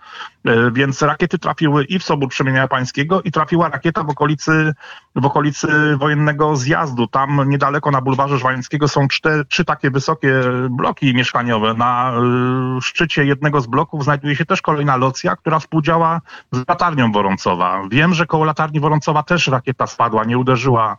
Więc 0.72 1.03
rakiety 1.03 1.38
trafiły 1.38 1.85
i 1.85 1.99
w 1.99 2.05
Sobór 2.05 2.29
Przemienia 2.29 2.68
Pańskiego 2.68 3.22
i 3.22 3.33
trafiła 3.33 3.68
rakieta 3.68 4.05
w 4.05 4.11
okolicy, 4.11 4.75
w 5.16 5.27
okolicy 5.27 5.96
wojennego 5.96 6.57
zjazdu. 6.57 7.07
Tam 7.07 7.49
niedaleko 7.49 7.90
na 7.90 8.01
bulwarze 8.01 8.38
Żwańskiego 8.38 8.88
są 8.88 9.09
cztery, 9.09 9.44
trzy 9.44 9.64
takie 9.64 9.90
wysokie 9.90 10.40
bloki 10.70 11.14
mieszkaniowe. 11.14 11.75
Na 11.75 12.12
szczycie 12.81 13.25
jednego 13.25 13.61
z 13.61 13.66
bloków 13.66 14.05
znajduje 14.05 14.37
się 14.37 14.44
też 14.44 14.62
kolejna 14.62 14.96
locja, 14.96 15.37
która 15.37 15.59
współdziała 15.59 16.20
z 16.53 16.68
latarnią 16.68 17.12
Woroncowa. 17.12 17.83
Wiem, 17.90 18.14
że 18.14 18.27
koło 18.27 18.44
latarni 18.44 18.81
Woroncowa 18.81 19.22
też 19.22 19.46
rakieta 19.46 19.87
spadła, 19.87 20.25
nie 20.25 20.38
uderzyła 20.38 20.96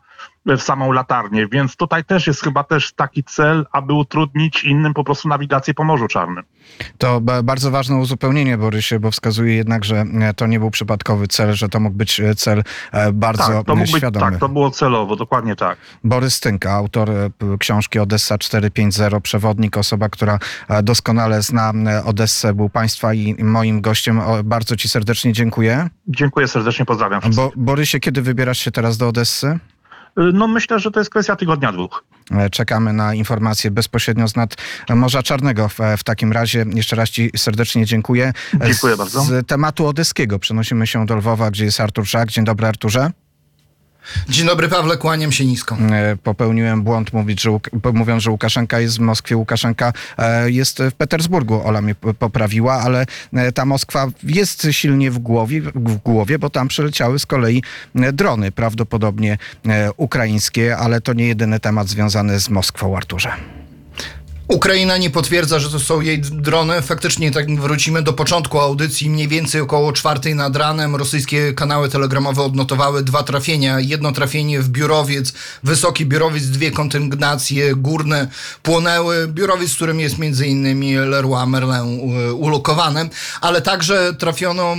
w 0.47 0.62
samą 0.62 0.91
latarnię, 0.91 1.47
więc 1.47 1.75
tutaj 1.75 2.05
też 2.05 2.27
jest 2.27 2.41
chyba 2.41 2.63
też 2.63 2.93
taki 2.93 3.23
cel, 3.23 3.65
aby 3.71 3.93
utrudnić 3.93 4.63
innym 4.63 4.93
po 4.93 5.03
prostu 5.03 5.27
nawigację 5.27 5.73
po 5.73 5.83
Morzu 5.83 6.07
Czarnym. 6.07 6.43
To 6.97 7.21
bardzo 7.21 7.71
ważne 7.71 7.95
uzupełnienie, 7.95 8.57
Borysie, 8.57 8.99
bo 8.99 9.12
wskazuje 9.12 9.55
jednak, 9.55 9.86
że 9.86 9.95
e, 10.21 10.33
to 10.33 10.47
nie 10.47 10.60
był 10.60 10.71
przypadkowy 10.71 11.27
cel, 11.27 11.53
że 11.53 11.69
to 11.69 11.79
mógł 11.79 11.97
być 11.97 12.19
e, 12.19 12.36
cel 12.36 12.63
e, 12.91 13.13
bardzo 13.13 13.47
tak, 13.47 13.65
to 13.65 13.75
mógł 13.75 13.97
świadomy. 13.97 14.25
Być, 14.25 14.33
tak, 14.33 14.39
to 14.39 14.49
było 14.49 14.71
celowo, 14.71 15.15
dokładnie 15.15 15.55
tak. 15.55 15.77
Borys 16.03 16.39
Tynka, 16.39 16.71
autor 16.71 17.10
książki 17.60 17.99
Odessa 17.99 18.38
450, 18.38 19.23
przewodnik, 19.23 19.77
osoba, 19.77 20.10
która 20.10 20.39
doskonale 20.83 21.41
zna 21.41 21.73
Odessę, 22.05 22.53
był 22.53 22.69
Państwa 22.69 23.13
i 23.13 23.43
moim 23.43 23.81
gościem. 23.81 24.21
Bardzo 24.43 24.75
Ci 24.75 24.89
serdecznie 24.89 25.33
dziękuję. 25.33 25.89
Dziękuję 26.07 26.47
serdecznie, 26.47 26.86
pozdrawiam 26.86 27.21
wszystkich. 27.21 27.45
Bo, 27.45 27.51
Borysie, 27.55 27.99
kiedy 27.99 28.21
wybierasz 28.21 28.57
się 28.57 28.71
teraz 28.71 28.97
do 28.97 29.07
Odessy? 29.07 29.60
No 30.34 30.47
myślę, 30.47 30.80
że 30.80 30.91
to 30.91 30.99
jest 30.99 31.10
kwestia 31.10 31.36
tygodnia, 31.36 31.71
dwóch. 31.71 32.03
E, 32.32 32.49
czekamy 32.49 32.93
na 32.93 33.13
informacje 33.13 33.71
bezpośrednio 33.71 34.27
z 34.27 34.36
nad 34.36 34.56
Morza 34.89 35.23
Czarnego. 35.23 35.69
W, 35.69 35.77
w 35.97 36.03
takim 36.03 36.32
razie 36.32 36.65
jeszcze 36.73 36.95
raz 36.95 37.10
Ci 37.10 37.30
serdecznie 37.38 37.86
dziękuję. 37.86 38.34
Dziękuję 38.65 38.95
z, 38.95 38.97
bardzo. 38.97 39.21
Z 39.21 39.47
tematu 39.47 39.88
odeskiego 39.88 40.39
przenosimy 40.39 40.88
się 40.88 41.06
do 41.06 41.15
Lwowa, 41.15 41.51
gdzie 41.51 41.65
jest 41.65 41.82
Artur 41.82 42.06
Szak. 42.06 42.30
Dzień 42.30 42.45
dobry 42.45 42.67
Arturze. 42.67 43.12
Dzień 44.29 44.47
dobry 44.47 44.67
Pawle, 44.67 44.97
kłaniam 44.97 45.31
się 45.31 45.45
nisko. 45.45 45.77
E, 45.91 46.17
popełniłem 46.23 46.83
błąd 46.83 47.13
mówić, 47.13 47.41
że, 47.41 47.49
mówiąc, 47.93 48.23
że 48.23 48.31
Łukaszenka 48.31 48.79
jest 48.79 48.97
w 48.97 48.99
Moskwie. 48.99 49.37
Łukaszenka 49.37 49.93
e, 50.17 50.51
jest 50.51 50.79
w 50.79 50.93
Petersburgu, 50.93 51.61
Ola 51.65 51.81
mnie 51.81 51.95
poprawiła, 51.95 52.73
ale 52.73 53.05
e, 53.33 53.51
ta 53.51 53.65
Moskwa 53.65 54.07
jest 54.23 54.67
silnie 54.71 55.11
w 55.11 55.19
głowie, 55.19 55.61
w 55.61 55.95
głowie, 55.95 56.39
bo 56.39 56.49
tam 56.49 56.67
przyleciały 56.67 57.19
z 57.19 57.25
kolei 57.25 57.63
drony, 58.13 58.51
prawdopodobnie 58.51 59.37
ukraińskie, 59.97 60.77
ale 60.77 61.01
to 61.01 61.13
nie 61.13 61.27
jedyny 61.27 61.59
temat 61.59 61.87
związany 61.87 62.39
z 62.39 62.49
Moskwą, 62.49 62.97
Arturze. 62.97 63.31
Ukraina 64.47 64.97
nie 64.97 65.10
potwierdza, 65.10 65.60
że 65.60 65.69
to 65.69 65.79
są 65.79 66.01
jej 66.01 66.21
drony. 66.21 66.81
Faktycznie, 66.81 67.31
tak 67.31 67.60
wrócimy 67.60 68.01
do 68.01 68.13
początku 68.13 68.60
audycji, 68.60 69.10
mniej 69.10 69.27
więcej 69.27 69.62
około 69.62 69.93
czwartej 69.93 70.36
nad 70.36 70.55
ranem 70.55 70.95
rosyjskie 70.95 71.53
kanały 71.53 71.89
telegramowe 71.89 72.43
odnotowały 72.43 73.03
dwa 73.03 73.23
trafienia. 73.23 73.79
Jedno 73.79 74.12
trafienie 74.12 74.62
w 74.62 74.69
biurowiec, 74.69 75.33
wysoki 75.63 76.05
biurowiec, 76.05 76.45
dwie 76.45 76.71
kontygnacje 76.71 77.75
górne 77.75 78.27
płonęły. 78.63 79.27
Biurowiec, 79.27 79.71
w 79.71 79.75
którym 79.75 79.99
jest 79.99 80.17
między 80.17 80.47
innymi 80.47 80.95
Leroy 80.95 81.47
Merlin 81.47 81.99
ulokowany, 82.33 83.10
ale 83.41 83.62
także 83.62 84.13
trafiono 84.19 84.75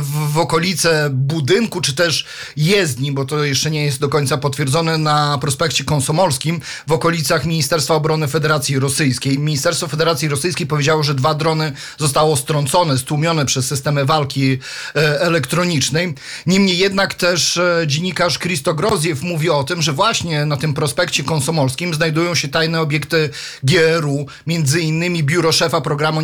w, 0.00 0.32
w 0.32 0.38
okolice 0.38 1.08
budynku, 1.12 1.80
czy 1.80 1.94
też 1.94 2.26
jezdni, 2.56 3.12
bo 3.12 3.24
to 3.24 3.44
jeszcze 3.44 3.70
nie 3.70 3.84
jest 3.84 4.00
do 4.00 4.08
końca 4.08 4.38
potwierdzone, 4.38 4.98
na 4.98 5.38
prospekcie 5.40 5.84
konsomolskim 5.84 6.60
w 6.86 6.92
okolicach 6.92 7.44
Ministerstwa 7.44 7.94
Obrony 7.94 8.28
Federacji 8.28 8.78
Rosyjskiej 8.78 9.01
Rosyjskiej. 9.02 9.38
Ministerstwo 9.38 9.88
Federacji 9.88 10.28
Rosyjskiej 10.28 10.66
powiedziało, 10.66 11.02
że 11.02 11.14
dwa 11.14 11.34
drony 11.34 11.72
zostało 11.98 12.36
strącone, 12.36 12.98
stłumione 12.98 13.46
przez 13.46 13.66
systemy 13.66 14.04
walki 14.04 14.52
e, 14.52 15.20
elektronicznej. 15.20 16.14
Niemniej 16.46 16.78
jednak 16.78 17.14
też 17.14 17.56
e, 17.56 17.84
dziennikarz 17.86 18.38
Kristo 18.38 18.74
Groziew 18.74 19.22
mówi 19.22 19.50
o 19.50 19.64
tym, 19.64 19.82
że 19.82 19.92
właśnie 19.92 20.46
na 20.46 20.56
tym 20.56 20.74
prospekcie 20.74 21.24
konsomolskim 21.24 21.94
znajdują 21.94 22.34
się 22.34 22.48
tajne 22.48 22.80
obiekty 22.80 23.30
GRU, 23.62 24.26
między 24.46 24.80
innymi 24.80 25.24
biuro 25.24 25.52
szefa 25.52 25.80
programu 25.80 26.20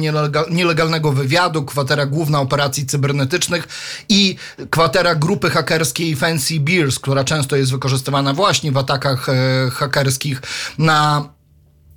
nielegalnego 0.51 1.13
wywiadu, 1.13 1.65
kwatera 1.65 2.07
główna 2.07 2.41
operacji 2.41 2.87
cybernetycznych 2.87 3.69
i 4.09 4.37
kwatera 4.71 5.15
grupy 5.15 5.51
hakerskiej 5.51 6.17
Fancy 6.17 6.61
Beers, 6.61 6.99
która 6.99 7.25
często 7.25 7.57
jest 7.57 7.73
wykorzystywana 7.73 8.35
właśnie 8.35 8.73
w 8.73 8.77
atakach 8.77 9.29
e, 9.29 9.71
hakerskich 9.71 10.43
na 10.79 11.29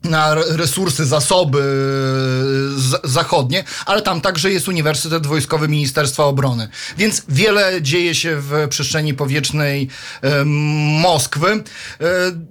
na 0.04 0.36
resursy, 0.36 1.06
zasoby 1.06 1.64
zachodnie, 3.04 3.64
ale 3.86 4.02
tam 4.02 4.22
także 4.22 4.52
jest 4.52 4.68
Uniwersytet 4.68 5.28
Wojskowy 5.28 5.68
Ministerstwa 5.68 6.26
Obrony. 6.26 6.68
Więc 6.98 7.24
wiele 7.30 7.82
dzieje 7.82 8.16
się 8.16 8.38
w 8.40 8.68
przestrzeni 8.70 9.14
powietrznej 9.14 9.88
Moskwy. 11.02 11.52
E, 11.52 11.64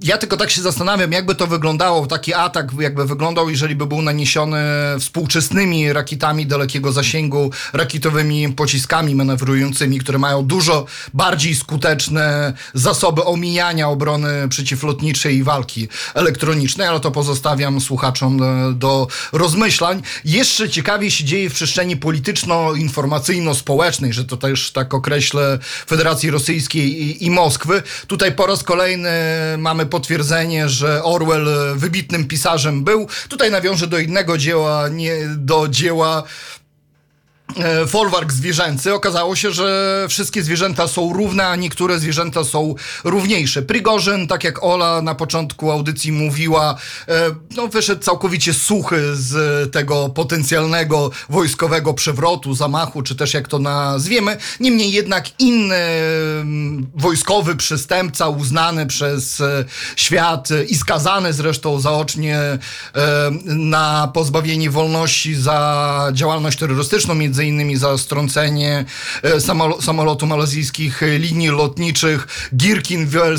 ja 0.02 0.18
tylko 0.18 0.36
tak 0.36 0.50
się 0.50 0.62
zastanawiam, 0.62 1.12
jakby 1.12 1.34
to 1.34 1.46
wyglądało, 1.46 2.06
taki 2.06 2.34
atak 2.34 2.68
jakby 2.78 3.04
wyglądał, 3.04 3.50
jeżeli 3.50 3.74
by 3.74 3.86
był 3.86 4.02
naniesiony 4.02 4.58
współczesnymi 5.00 5.92
rakietami 5.92 6.46
dalekiego 6.46 6.92
zasięgu, 6.92 7.50
rakietowymi 7.72 8.52
pociskami 8.52 9.14
manewrującymi, 9.14 9.98
które 9.98 10.18
mają 10.18 10.42
dużo 10.42 10.86
bardziej 11.14 11.54
skuteczne 11.54 12.52
zasoby 12.74 13.24
omijania 13.24 13.88
obrony 13.88 14.48
przeciwlotniczej 14.48 15.36
i 15.36 15.42
walki 15.42 15.88
elektronicznej, 16.14 16.86
ale 16.88 17.00
to 17.00 17.10
pozostaje 17.10 17.39
zostawiam 17.40 17.80
słuchaczom 17.80 18.42
e, 18.42 18.72
do 18.72 19.06
rozmyślań. 19.32 20.02
Jeszcze 20.24 20.70
ciekawie 20.70 21.10
się 21.10 21.24
dzieje 21.24 21.50
w 21.50 21.54
przestrzeni 21.54 21.96
polityczno-informacyjno-społecznej, 21.96 24.12
że 24.12 24.24
to 24.24 24.36
też 24.36 24.72
tak 24.72 24.94
określę 24.94 25.58
Federacji 25.86 26.30
Rosyjskiej 26.30 27.02
i, 27.02 27.26
i 27.26 27.30
Moskwy. 27.30 27.82
Tutaj 28.06 28.32
po 28.32 28.46
raz 28.46 28.64
kolejny 28.64 29.10
mamy 29.58 29.86
potwierdzenie, 29.86 30.68
że 30.68 31.04
Orwell 31.04 31.48
wybitnym 31.76 32.28
pisarzem 32.28 32.84
był. 32.84 33.08
Tutaj 33.28 33.50
nawiążę 33.50 33.86
do 33.86 33.98
innego 33.98 34.38
dzieła, 34.38 34.88
nie 34.88 35.14
do 35.36 35.68
dzieła 35.68 36.22
folwark 37.86 38.32
zwierzęcy, 38.32 38.94
okazało 38.94 39.36
się, 39.36 39.50
że 39.50 40.06
wszystkie 40.08 40.42
zwierzęta 40.42 40.88
są 40.88 41.12
równe, 41.12 41.46
a 41.46 41.56
niektóre 41.56 41.98
zwierzęta 41.98 42.44
są 42.44 42.74
równiejsze. 43.04 43.62
Prigorzyn, 43.62 44.26
tak 44.26 44.44
jak 44.44 44.64
Ola 44.64 45.02
na 45.02 45.14
początku 45.14 45.70
audycji 45.70 46.12
mówiła, 46.12 46.76
e, 47.08 47.30
no, 47.56 47.68
wyszedł 47.68 48.02
całkowicie 48.02 48.54
suchy 48.54 49.16
z 49.16 49.72
tego 49.72 50.08
potencjalnego 50.08 51.10
wojskowego 51.28 51.94
przewrotu, 51.94 52.54
zamachu, 52.54 53.02
czy 53.02 53.16
też 53.16 53.34
jak 53.34 53.48
to 53.48 53.58
nazwiemy. 53.58 54.36
Niemniej 54.60 54.92
jednak 54.92 55.40
inny 55.40 55.76
mm, 55.76 56.79
wojskowy 56.94 57.56
przestępca, 57.56 58.28
uznany 58.28 58.86
przez 58.86 59.40
e, 59.40 59.64
świat 59.96 60.48
i 60.68 60.74
skazany 60.74 61.32
zresztą 61.32 61.80
zaocznie 61.80 62.58
na 63.44 64.10
pozbawienie 64.14 64.70
wolności 64.70 65.34
za 65.34 66.08
działalność 66.12 66.58
terrorystyczną, 66.58 67.14
między 67.14 67.44
innymi 67.44 67.76
za 67.76 67.98
strącenie 67.98 68.84
e, 69.22 69.36
samolo- 69.36 69.82
samolotu 69.82 70.26
malazyjskich 70.26 71.02
e, 71.02 71.18
linii 71.18 71.48
lotniczych 71.48 72.48
Girkin 72.56 73.06
Wel 73.06 73.38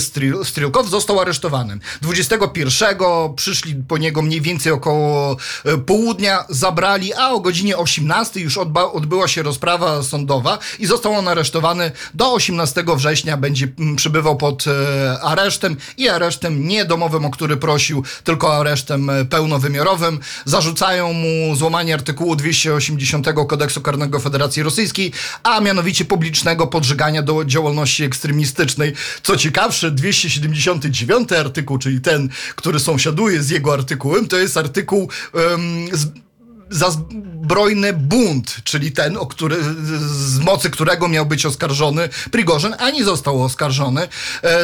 został 0.89 1.19
aresztowany. 1.19 1.79
21 2.01 2.97
przyszli 3.35 3.75
po 3.75 3.97
niego 3.97 4.21
mniej 4.21 4.41
więcej 4.41 4.71
około 4.71 5.37
e, 5.65 5.77
południa, 5.77 6.45
zabrali, 6.49 7.13
a 7.13 7.29
o 7.29 7.39
godzinie 7.39 7.77
18 7.77 8.39
już 8.39 8.57
odbyła 8.93 9.27
się 9.27 9.43
rozprawa 9.43 10.03
sądowa 10.03 10.59
i 10.79 10.85
został 10.85 11.13
on 11.13 11.27
aresztowany. 11.27 11.91
Do 12.13 12.33
18 12.33 12.83
września 12.95 13.37
będzie 13.41 13.67
mm, 13.79 13.95
przebywał 13.95 14.37
pod 14.37 14.65
e, 14.67 15.21
aresztem 15.21 15.75
i 15.97 16.09
aresztem 16.09 16.67
nie 16.67 16.85
domowym, 16.85 17.25
o 17.25 17.29
który 17.29 17.57
prosił, 17.57 18.03
tylko 18.23 18.57
aresztem 18.57 19.09
e, 19.09 19.25
pełnowymiarowym. 19.25 20.19
Zarzucają 20.45 21.13
mu 21.13 21.55
złamanie 21.55 21.93
artykułu 21.93 22.35
280 22.35 23.27
kodeksu 23.47 23.81
karnego 23.81 24.19
Federacji 24.19 24.63
Rosyjskiej, 24.63 25.11
a 25.43 25.59
mianowicie 25.59 26.05
publicznego 26.05 26.67
podżegania 26.67 27.21
do 27.21 27.45
działalności 27.45 28.03
ekstremistycznej. 28.03 28.93
Co 29.23 29.37
ciekawsze, 29.37 29.91
279 29.91 31.31
artykuł, 31.31 31.77
czyli 31.77 32.01
ten, 32.01 32.29
który 32.55 32.79
sąsiaduje 32.79 33.43
z 33.43 33.49
jego 33.49 33.73
artykułem, 33.73 34.27
to 34.27 34.37
jest 34.37 34.57
artykuł 34.57 35.09
em, 35.33 35.87
z, 35.97 36.07
za 36.71 36.91
zbrojny 36.91 37.93
bunt, 37.93 38.55
czyli 38.63 38.91
ten, 38.91 39.17
o 39.17 39.25
który, 39.25 39.55
z 40.09 40.39
mocy 40.39 40.69
którego 40.69 41.07
miał 41.07 41.25
być 41.25 41.45
oskarżony 41.45 42.09
Prigorzyn, 42.31 42.75
a 42.79 42.89
nie 42.89 43.03
został 43.03 43.43
oskarżony. 43.43 44.01
E, 44.43 44.59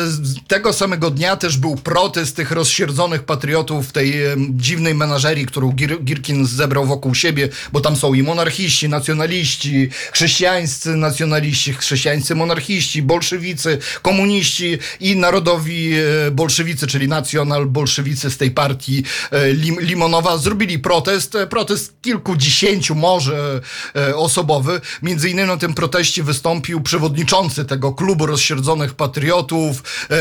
Tego 0.47 0.73
samego 0.73 1.09
dnia 1.09 1.35
też 1.35 1.57
był 1.57 1.75
protest 1.75 2.35
tych 2.35 2.51
rozsierdzonych 2.51 3.23
patriotów 3.23 3.87
w 3.87 3.91
tej 3.91 4.13
dziwnej 4.49 4.95
menażerii, 4.95 5.45
którą 5.45 5.71
Gir 5.71 6.03
Girkin 6.03 6.45
zebrał 6.45 6.85
wokół 6.85 7.15
siebie, 7.15 7.49
bo 7.71 7.81
tam 7.81 7.95
są 7.95 8.13
i 8.13 8.23
monarchiści, 8.23 8.89
nacjonaliści, 8.89 9.89
chrześcijańscy 10.11 10.95
nacjonaliści, 10.95 11.73
chrześcijańscy 11.73 12.35
monarchiści, 12.35 13.01
bolszewicy, 13.01 13.77
komuniści 14.01 14.77
i 14.99 15.15
narodowi 15.15 15.93
e, 15.93 16.31
bolszewicy, 16.31 16.87
czyli 16.87 17.07
nacjonal-bolszewicy 17.07 18.29
z 18.29 18.37
tej 18.37 18.51
partii 18.51 19.03
e, 19.31 19.53
Lim 19.53 19.79
Limonowa 19.79 20.37
zrobili 20.37 20.79
protest, 20.79 21.37
protest 21.49 21.96
kilkudziesięciu 22.07 22.95
może 22.95 23.61
e, 23.95 24.15
osobowy. 24.15 24.81
Między 25.01 25.29
innymi 25.29 25.47
na 25.47 25.57
tym 25.57 25.73
proteście 25.73 26.23
wystąpił 26.23 26.81
przewodniczący 26.81 27.65
tego 27.65 27.93
klubu 27.93 28.25
rozsierdzonych 28.25 28.93
patriotów, 28.93 29.83
e, 30.09 30.15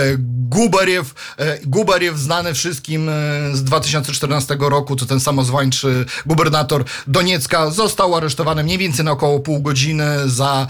Gubariew, 0.49 1.15
e, 1.39 1.59
Gubariew 1.67 2.19
znany 2.19 2.55
wszystkim 2.55 3.11
z 3.53 3.65
2014 3.65 4.57
roku, 4.61 4.97
to 4.97 5.07
ten 5.07 5.21
samozwańczy 5.21 6.05
gubernator 6.27 6.85
Doniecka, 7.07 7.71
został 7.71 8.15
aresztowany 8.15 8.65
mniej 8.65 8.79
więcej 8.79 9.05
na 9.05 9.13
około 9.13 9.41
pół 9.41 9.63
godziny 9.63 10.05
za 10.27 10.67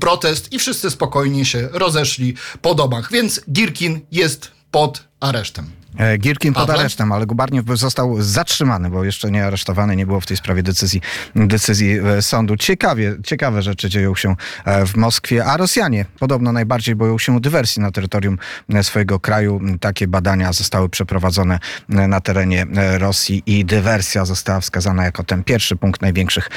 protest 0.00 0.52
i 0.52 0.58
wszyscy 0.58 0.90
spokojnie 0.90 1.44
się 1.44 1.68
rozeszli 1.72 2.34
po 2.62 2.74
domach. 2.74 3.12
Więc 3.12 3.40
Girkin 3.52 4.00
jest 4.12 4.50
pod 4.70 5.04
aresztem. 5.20 5.78
E, 5.96 6.18
Girkin 6.18 6.54
pod 6.54 6.70
aresztem, 6.70 7.12
ale 7.12 7.26
Gubarniew 7.26 7.64
został 7.74 8.22
zatrzymany, 8.22 8.90
bo 8.90 9.04
jeszcze 9.04 9.30
nie 9.30 9.46
aresztowany, 9.46 9.96
nie 9.96 10.06
było 10.06 10.20
w 10.20 10.26
tej 10.26 10.36
sprawie 10.36 10.62
decyzji, 10.62 11.00
decyzji 11.36 11.98
e, 11.98 12.22
sądu. 12.22 12.56
Ciekawie, 12.56 13.16
ciekawe 13.24 13.62
rzeczy 13.62 13.88
dzieją 13.88 14.14
się 14.14 14.36
e, 14.64 14.86
w 14.86 14.96
Moskwie, 14.96 15.44
a 15.44 15.56
Rosjanie 15.56 16.04
podobno 16.18 16.52
najbardziej 16.52 16.94
boją 16.94 17.18
się 17.18 17.40
dywersji 17.40 17.82
na 17.82 17.90
terytorium 17.90 18.38
swojego 18.82 19.20
kraju. 19.20 19.60
Takie 19.80 20.08
badania 20.08 20.52
zostały 20.52 20.88
przeprowadzone 20.88 21.58
na 21.88 22.20
terenie 22.20 22.66
Rosji 22.98 23.42
i 23.46 23.64
dywersja 23.64 24.24
została 24.24 24.60
wskazana 24.60 25.04
jako 25.04 25.24
ten 25.24 25.44
pierwszy 25.44 25.76
punkt 25.76 26.02
największych 26.02 26.50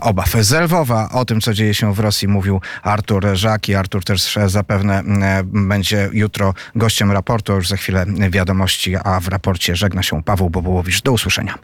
obaw. 0.00 0.30
Z 0.40 0.52
Lwowa 0.52 1.08
o 1.12 1.24
tym, 1.24 1.40
co 1.40 1.54
dzieje 1.54 1.74
się 1.74 1.94
w 1.94 1.98
Rosji 1.98 2.28
mówił 2.28 2.60
Artur 2.82 3.26
Żak 3.32 3.68
i 3.68 3.74
Artur 3.74 4.04
też 4.04 4.38
zapewne 4.46 5.02
będzie 5.44 6.10
jutro 6.12 6.54
gościem 6.74 7.12
raportu, 7.12 7.52
już 7.52 7.68
za 7.68 7.76
chwilę 7.76 8.06
wiadomości, 8.30 8.87
a 8.96 9.20
w 9.20 9.28
raporcie 9.28 9.76
żegna 9.76 10.02
się 10.02 10.22
Paweł 10.22 10.50
Bobołowicz. 10.50 11.02
Do 11.02 11.12
usłyszenia. 11.12 11.58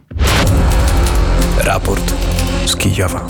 Raport 1.59 2.15
z 2.67 2.77
Kijowa. 2.77 3.27